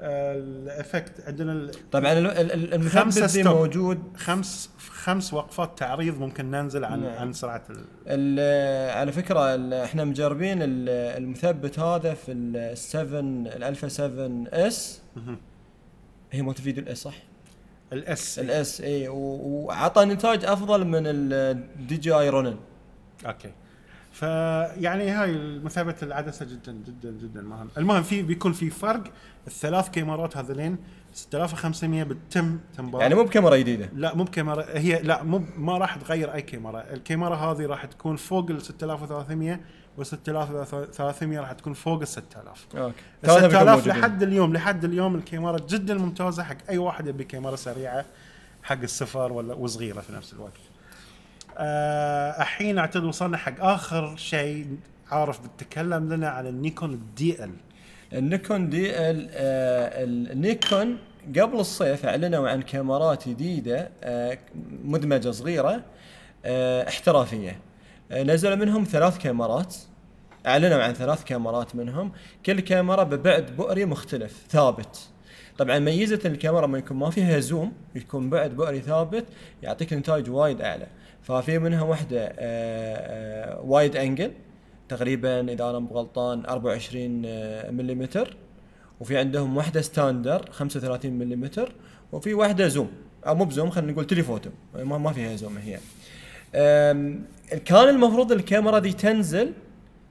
ال 0.00 0.16
effect 0.16 1.12
عندنا 1.26 1.70
طبعا 1.92 2.12
المثبت 2.12 3.32
دي. 3.32 3.42
موجود 3.42 4.02
خمس 4.16 4.70
خمس 4.90 5.34
وقفات 5.34 5.78
تعريض 5.78 6.18
ممكن 6.18 6.50
ننزل 6.50 6.84
عن 6.84 7.02
نعم. 7.02 7.18
عن 7.18 7.32
سرعة 7.32 7.62
ال- 8.06 8.90
على 8.96 9.12
فكرة 9.12 9.40
إحنا 9.84 10.04
مجربين 10.04 10.62
ال- 10.62 10.88
المثبت 11.22 11.78
هذا 11.78 12.14
في 12.14 12.32
ال 12.32 12.78
7 12.78 13.20
الالفا 13.56 13.88
7 13.88 14.44
اس. 14.52 15.00
هي 16.32 16.42
موت 16.42 16.60
فيديو 16.60 16.82
الاس 16.84 16.98
صح؟ 16.98 17.14
الاس 17.92 18.38
الاس 18.38 18.80
اي 18.80 19.08
وعطى 19.08 20.04
نتائج 20.04 20.44
أفضل 20.44 20.84
من 20.84 21.02
الدي 21.06 21.96
جي 21.96 22.12
آي 22.12 22.28
رونن 22.28 22.56
أوكي 23.26 23.50
فيعني 24.16 25.10
هاي 25.10 25.30
المثابة 25.30 25.94
العدسة 26.02 26.46
جدا 26.46 26.72
جدا 26.72 27.10
جدا. 27.10 27.42
مهم 27.42 27.68
المهم 27.78 28.02
في 28.02 28.22
بيكون 28.22 28.52
في 28.52 28.70
فرق. 28.70 29.04
الثلاث 29.46 29.90
كاميرات 29.90 30.36
هذولين 30.36 30.78
6500 31.12 32.02
بتتم 32.02 32.58
تنبار 32.76 33.00
يعني 33.00 33.14
مو 33.14 33.24
بكاميرا 33.24 33.56
جديدة؟ 33.56 33.88
لا 33.94 34.14
مو 34.14 34.24
بكاميرا. 34.24 34.64
هي 34.68 35.02
لا 35.02 35.22
مو 35.22 35.42
ما 35.56 35.78
راح 35.78 35.96
تغير 35.96 36.34
أي 36.34 36.42
كاميرا. 36.42 36.92
الكاميرا 36.92 37.36
هذه 37.36 37.66
راح 37.66 37.84
تكون 37.84 38.16
فوق 38.16 38.50
ال 38.50 38.62
6300 38.62 39.60
وال 39.96 40.06
6300 40.06 41.40
راح 41.40 41.52
تكون 41.52 41.72
فوق 41.72 42.00
ال 42.00 42.08
6000 42.08 42.66
okay. 42.76 42.94
ال 43.24 43.28
ثلاثة 43.28 43.46
بيكونوا 43.46 43.76
6000 43.76 43.76
موجودين. 43.76 43.92
لحد 43.92 44.22
اليوم 44.22 44.52
لحد 44.52 44.84
اليوم 44.84 45.14
الكاميرا 45.14 45.58
جدا 45.68 45.94
ممتازة 45.94 46.42
حق 46.42 46.56
أي 46.68 46.78
واحد 46.78 47.06
يبي 47.06 47.24
كاميرا 47.24 47.56
سريعة 47.56 48.04
حق 48.62 48.80
السفر 48.82 49.32
ولا 49.32 49.54
وصغيرة 49.54 50.00
في 50.00 50.12
نفس 50.12 50.32
الوقت. 50.32 50.52
آه 51.58 52.42
الحين 52.42 52.78
اعتقد 52.78 53.04
وصلنا 53.04 53.36
حق 53.36 53.64
آخر 53.64 54.16
شيء 54.16 54.66
عارف 55.10 55.40
بتتكلم 55.40 56.12
لنا 56.12 56.28
عن 56.28 56.46
النيكون 56.46 56.92
الدي 56.92 57.44
إل. 57.44 57.50
النيكون 58.12 58.68
DL 58.68 59.28
آه، 59.32 60.04
النيكون 60.04 60.98
قبل 61.28 61.60
الصيف 61.60 62.06
أعلنوا 62.06 62.48
عن 62.48 62.62
كاميرات 62.62 63.28
جديدة 63.28 63.90
آه، 64.02 64.38
مدمجة 64.84 65.30
صغيرة 65.30 65.82
احترافية. 66.88 67.60
نزلوا 68.12 68.54
منهم 68.56 68.84
ثلاث 68.84 69.18
كاميرات 69.18 69.76
أعلنوا 70.46 70.82
عن 70.82 70.92
ثلاث 70.92 71.24
كاميرات 71.24 71.76
منهم. 71.76 72.12
كل 72.46 72.60
كاميرا 72.60 73.02
ببعد 73.02 73.56
بؤري 73.56 73.84
مختلف 73.84 74.44
ثابت. 74.50 75.08
طبعا 75.58 75.78
ميزة 75.78 76.20
الكاميرا 76.24 76.66
ما 76.66 76.78
يكون 76.78 76.96
ما 76.96 77.10
فيها 77.10 77.40
zoom 77.40 77.72
يكون 77.94 78.30
بعد 78.30 78.56
بؤري 78.56 78.80
ثابت 78.80 79.24
يعطيك 79.62 79.92
نتائج 79.92 80.30
وايد 80.30 80.60
أعلى. 80.60 80.86
ففي 81.26 81.58
منها 81.58 81.82
واحدة 81.82 82.20
آه، 82.20 82.34
آه، 82.38 83.60
wide 83.60 83.96
angle 83.96 84.32
تقريبا 84.88 85.52
إذا 85.52 85.70
أنا 85.70 85.78
مو 85.78 85.88
غلطان 85.88 86.44
24 86.44 87.22
ملم 87.76 88.08
وفي 89.00 89.18
عندهم 89.18 89.56
واحدة 89.56 89.80
standard 89.80 90.50
35 90.50 91.12
ملم 91.12 91.50
وفي 92.12 92.34
واحدة 92.34 92.68
zoom 92.68 92.90
أو 93.26 93.34
مو 93.34 93.44
ب 93.44 93.49
zoom 93.49 93.70
خلينا 93.70 93.92
نقول 93.92 94.06
telephoto. 94.06 94.50
ما, 94.74 94.98
ما 94.98 95.12
فيها 95.12 95.36
zoom 95.36 95.58
هي. 95.58 95.78
كان 97.64 97.88
المفروض 97.88 98.32
الكاميرا 98.32 98.78
دي 98.78 98.92
تنزل 98.92 99.52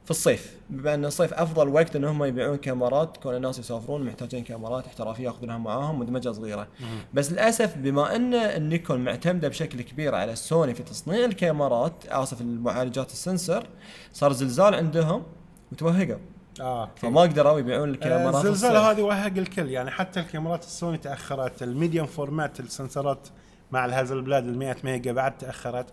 في 0.06 0.10
الصيف. 0.10 0.56
بما 0.70 0.94
أن 0.94 1.04
الصيف 1.04 1.34
أفضل 1.34 1.68
وقت 1.68 1.96
انهم 1.96 2.24
يبيعون 2.24 2.56
كاميرات 2.56 3.16
كون 3.16 3.36
الناس 3.36 3.58
يسافرون 3.58 4.02
محتاجين 4.04 4.44
كاميرات 4.44 4.86
احترافية 4.86 5.24
يأخذونها 5.24 5.58
معاهم 5.58 5.98
مدمجه 5.98 6.32
صغيرة. 6.32 6.68
بس 7.14 7.32
للأسف 7.32 7.76
بما 7.76 8.16
أن 8.16 8.34
النيكون 8.34 9.04
معتمدة 9.04 9.48
بشكل 9.48 9.82
كبير 9.82 10.14
على 10.14 10.32
السوني 10.32 10.74
في 10.74 10.82
تصنيع 10.82 11.24
الكاميرات 11.24 11.92
آسف 12.08 12.40
المعالجات 12.40 13.10
ال 13.10 13.18
sensor 13.18 13.66
صار 14.12 14.32
زلزال 14.32 14.74
عندهم 14.74 15.22
وتوهقوا. 15.72 16.18
آه. 16.60 16.90
فما 16.96 17.20
قدروا 17.20 17.58
يبيعون 17.58 17.90
الكاميرات 17.90 18.44
الزلزال. 18.44 18.76
هذه 18.76 19.02
وهق 19.02 19.26
الكل. 19.36 19.70
يعني 19.70 19.90
حتى 19.90 20.20
الكاميرات 20.20 20.64
السوني 20.64 20.98
تأخرت 20.98 21.62
ال 21.62 21.68
medium 21.68 22.06
format 22.06 22.60
ال 22.60 22.68
sensor 22.68 23.19
ات 23.19 23.28
مع 23.72 23.84
ال 23.84 24.22
Hasselblad 24.22 24.46
ال 24.46 24.58
100 24.58 24.76
mega 24.84 25.12
بعد 25.12 25.38
تأخرت. 25.38 25.86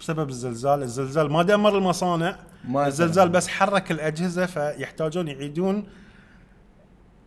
بسبب 0.00 0.28
الزلزال. 0.28 0.82
الزلزال 0.82 1.32
ما 1.32 1.42
دمر 1.42 1.78
المصانع 1.78 2.36
ما 2.68 2.86
الزلزال. 2.86 3.28
بس 3.28 3.48
حرك 3.48 3.90
الأجهزة 3.90 4.46
فيحتاجون 4.46 5.28
يعيدون 5.28 5.86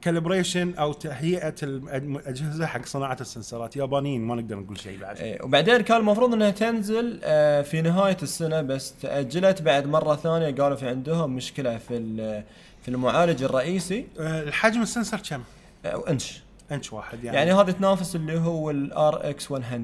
calibration 0.02 0.74
أو 0.74 0.94
تهيئة 0.94 1.56
الأجهزة 1.64 2.66
حق 2.66 2.86
صناعة 2.86 3.18
ال 3.22 3.28
sensor 3.28 3.64
ات. 3.64 3.76
يابانيين 3.76 4.22
ما 4.22 4.36
نقدر 4.36 4.56
نقول 4.56 4.80
شيء 4.80 5.00
بعد. 5.00 5.18
إيه، 5.18 5.44
وبعدين 5.44 5.82
كان 5.82 5.98
المفروض 5.98 6.34
إنها 6.34 6.50
تنزل 6.50 7.20
آه، 7.24 7.62
في 7.62 7.82
نهاية 7.82 8.18
السنة 8.24 8.62
بس 8.62 8.94
تأجلت 9.02 9.62
بعد 9.62 9.88
مرة 9.88 10.16
ثانية 10.16 10.56
قالوا 10.56 10.76
في 10.76 10.88
عندهم 10.88 11.36
مشكلة 11.36 11.78
في 11.78 12.44
في 12.82 12.88
المعالج 12.88 13.44
الرئيسي. 13.44 14.08
آه، 14.20 14.44
الحجم 14.44 14.82
ال 14.82 14.87
sensor 14.87 15.20
كم؟ 15.30 15.42
آه، 15.86 16.04
إنش. 16.10 16.42
إنش 16.72 16.94
واحد 16.94 17.24
يعني, 17.24 17.38
يعني 17.38 17.54
هذه 17.54 17.72
تنافس 17.72 18.16
اللي 18.16 18.40
هو 18.40 18.72
ال 18.72 19.30
RX 19.30 19.52
100 19.52 19.84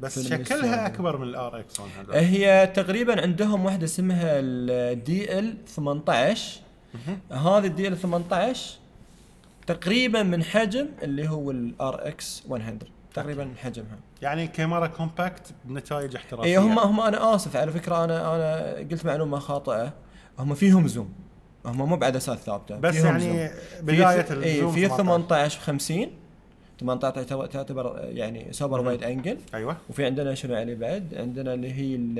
بس 0.00 0.18
في 0.18 0.28
شكلها. 0.28 0.86
أكبر 0.86 1.16
من 1.16 1.28
ال 1.28 1.60
RX 1.60 1.80
100 1.80 2.20
هي 2.20 2.66
تقريبا 2.74 3.22
عندهم 3.22 3.64
واحدة 3.64 3.84
اسمها 3.84 4.40
ال 4.40 5.38
DL 5.38 5.64
18 5.66 6.60
هذه 7.32 7.66
ال 7.66 7.88
DL 7.88 7.96
18 7.96 8.78
تقريبا 9.66 10.22
من 10.22 10.44
حجم 10.44 10.88
اللي 11.02 11.28
هو 11.28 11.50
ال 11.50 12.08
RX 12.08 12.42
100 12.48 12.78
تقريبا 13.14 13.44
من 13.44 13.56
حجمها. 13.56 13.98
يعني 14.22 14.46
كاميرا 14.46 14.86
compact 14.86 15.42
بنتائج 15.64 16.16
احترافية. 16.16 16.50
اي 16.50 16.56
هم 16.56 16.78
هم 16.78 17.00
أنا 17.00 17.34
آسف 17.34 17.56
على 17.56 17.72
فكرة 17.72 18.04
أنا 18.04 18.36
أنا 18.36 18.76
قلت 18.90 19.06
معلومة 19.06 19.38
خاطئة. 19.38 19.92
هم 20.38 20.54
فيهم 20.54 20.88
zoom. 20.88 21.12
هم 21.64 21.88
مو 21.88 21.96
بعدسات 21.96 22.38
ثابتة 22.38 22.76
بس 22.76 22.94
يعني 22.94 23.20
zoom. 23.20 23.48
بداية 23.82 24.22
في 24.22 24.44
اي 24.44 24.54
ال 24.54 24.58
zoom 24.58 24.72
في 24.72 24.88
18. 24.88 24.96
18 24.96 25.58
ب 25.58 25.62
50 25.62 26.10
18 26.80 27.46
تعتبر- 27.46 27.98
يعني 28.02 28.52
super. 28.52 28.80
wide 28.80 29.02
angle 29.02 29.38
أيوه. 29.54 29.76
وفي 29.90 30.04
عندنا 30.04 30.34
شنو 30.34 30.54
عليه 30.54 30.74
بعد؟ 30.74 31.14
عندنا 31.14 31.54
اللي 31.54 31.72
هي 31.72 31.94
ال 31.96 32.18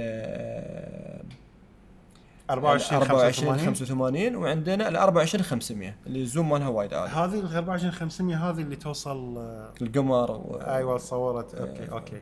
24 2.51 3.03
24 3.03 3.33
25 3.33 3.75
85 3.75 4.37
وعندنا 4.37 4.89
ال 4.89 4.97
24 4.97 5.45
500 5.45 5.95
اللي 6.07 6.21
ال 6.23 6.28
zoom 6.28 6.49
مالها 6.49 6.69
وايد 6.69 6.95
عالي 6.95 7.11
هذه 7.13 7.41
ال 7.41 7.55
24 7.57 7.93
500 7.93 8.51
هذه 8.51 8.61
اللي 8.61 8.77
توصل 8.77 9.39
آه، 9.39 9.73
القمر 9.83 10.31
و... 10.31 10.61
أيوه 10.67 10.99
صورت. 10.99 11.55
okay 11.55 11.83
آه. 11.91 11.93
okay 11.93 12.21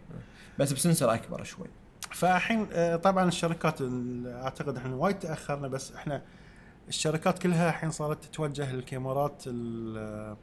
بس 0.59 0.73
ب 0.73 0.79
sensor 0.79 1.15
أكبر 1.15 1.45
شوي. 1.45 1.67
فالحين 2.11 2.67
آه، 2.73 2.97
طبعا 2.97 3.29
الشركات 3.29 3.81
ال- 3.81 4.27
أعتقد 4.43 4.77
إحنا 4.77 4.95
وايد 4.95 5.19
تأخرنا 5.19 5.69
بس 5.69 5.93
إحنا 5.93 6.23
الشركات 6.89 7.39
كلها 7.39 7.69
الحين 7.69 7.91
صارت 7.91 8.25
تتوجه 8.25 8.73
للكاميرات 8.75 9.43
ال- 9.47 10.37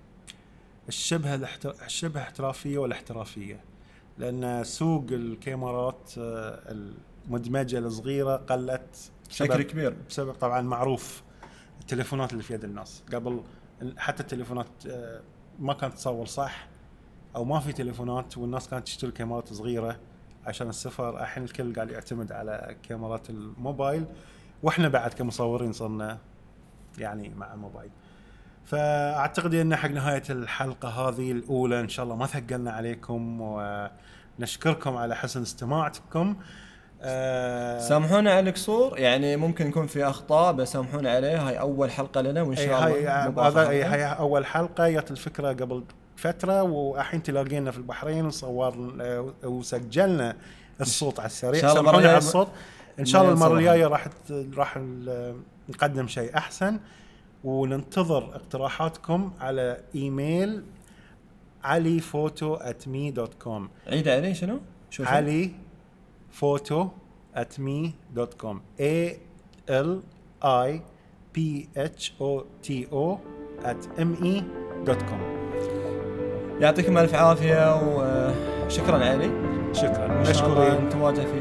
الشبه 0.88 1.36
الاحتر- 1.36 1.76
الشبه 1.86 2.22
احترافيه 2.22 2.78
والاحترافية. 2.78 3.60
لأن 4.18 4.64
سوق 4.64 5.06
الكاميرات 5.12 6.12
آه، 6.18 6.76
المدمجه 7.28 7.78
الصغيره 7.80 8.36
قلت 8.36 9.12
بشكل 9.30 9.62
كبير. 9.62 9.96
بسبب 10.10 10.34
طبعا 10.34 10.62
معروف 10.62 11.24
التليفونات 11.82 12.32
اللي 12.32 12.44
في 12.44 12.54
يد 12.54 12.64
الناس. 12.64 13.04
قبل 13.14 13.42
حتى 13.98 14.24
التليفونات 14.24 14.68
آه، 14.90 15.22
ما 15.60 15.74
كانت 15.74 15.94
تصور 15.94 16.26
صح 16.26 16.68
أو 17.36 17.44
ما 17.46 17.60
في 17.60 17.74
تليفونات 17.74 18.38
والناس 18.38 18.70
كانت 18.70 18.86
تشتري 18.86 19.12
كاميرات 19.12 19.54
صغيرة 19.54 20.00
عشان 20.46 20.70
السفر 20.70 21.22
الحين 21.22 21.44
الكل 21.44 21.74
قاعد 21.76 21.90
يعتمد 21.92 22.32
على 22.32 22.76
كاميرات 22.84 23.30
الموبايل. 23.30 24.06
وإحنا 24.64 24.88
بعد 24.88 25.14
كمصورين 25.14 25.74
صرنا 25.74 26.18
يعني 26.98 27.30
مع 27.30 27.54
الموبايل. 27.54 27.90
فأعتقد 28.66 29.54
إن 29.54 29.76
حق 29.76 29.90
نهاية 29.90 30.24
الحلقة 30.30 30.90
هذه 30.90 31.32
الأولى 31.32 31.80
إن 31.80 31.90
شاء 31.90 32.04
الله 32.04 32.16
ما 32.16 32.26
ثقلنا 32.26 32.72
عليكم 32.72 33.42
ونشكركم 34.40 34.98
على 34.98 35.16
حسن 35.16 35.42
استماعكم. 35.42 36.36
آه، 37.02 37.80
سامحونا 37.80 38.32
على 38.32 38.50
القصور 38.50 39.00
يعني 39.00 39.36
ممكن 39.38 39.68
يكون 39.68 39.88
في 39.88 40.06
أخطاء 40.06 40.54
بس 40.54 40.72
سامحونا 40.72 41.12
عليها. 41.12 41.50
هاي 41.50 41.60
أول 41.60 41.92
حلقة 41.92 42.22
لنا 42.22 42.42
وإن 42.42 42.56
شاء 42.56 42.84
هاي 42.84 43.28
الله 43.28 43.48
هذا 43.48 43.70
أي 43.70 43.86
حلقة. 43.86 43.96
هاي 43.96 44.20
أول 44.20 44.46
حلقة. 44.46 44.90
جت 44.90 45.12
الفكرة 45.12 45.48
قبل 45.48 45.84
فترة 46.16 46.64
والحين 46.64 47.24
تلاقينا 47.24 47.72
في 47.72 47.78
البحرين 47.78 48.26
وصور 48.26 48.98
وسجلنا 49.44 50.36
الصوت 50.82 51.20
على 51.20 51.28
السريع. 51.28 51.74
سامحونا 51.74 52.08
على 52.10 52.18
الصوت. 52.18 52.48
إن 53.00 53.06
شاء 53.06 53.22
الله 53.22 53.34
المرة. 53.34 53.60
الجاية 53.60 53.88
راح 53.88 54.08
راح 54.58 54.80
نقدم 55.70 56.08
شيء 56.08 56.38
أحسن. 56.38 56.80
وننتظر 57.46 58.24
اقتراحاتكم 58.36 59.32
على 59.40 59.82
إيميل 59.96 60.64
علي 61.64 62.00
فوتو 62.00 62.58
@me 62.58 63.14
dot 63.14 63.34
com 63.34 63.70
عيد 63.88 64.08
علي 64.08 64.34
شنو؟ 64.34 64.60
شوف 64.90 65.08
علي 65.08 65.52
فوتو 66.32 66.88
@me 67.36 67.90
dot 68.14 68.34
com 68.34 68.62
A 68.80 69.12
L 69.70 69.90
I 70.44 70.80
P 71.38 71.40
H 71.78 72.12
O 72.22 72.44
T 72.68 72.72
O 72.92 73.18
at 73.64 74.00
me 74.00 74.44
دوت 74.86 75.02
كوم 75.02 75.36
يعطيكم 76.60 76.98
ألف 76.98 77.16
عافية 77.16 77.76
وشكرا 78.66 79.06
علي. 79.06 79.32
شكرا. 79.74 80.22
مشكورين. 80.22 80.86
نتواجه 80.86 81.22
في 81.22 81.40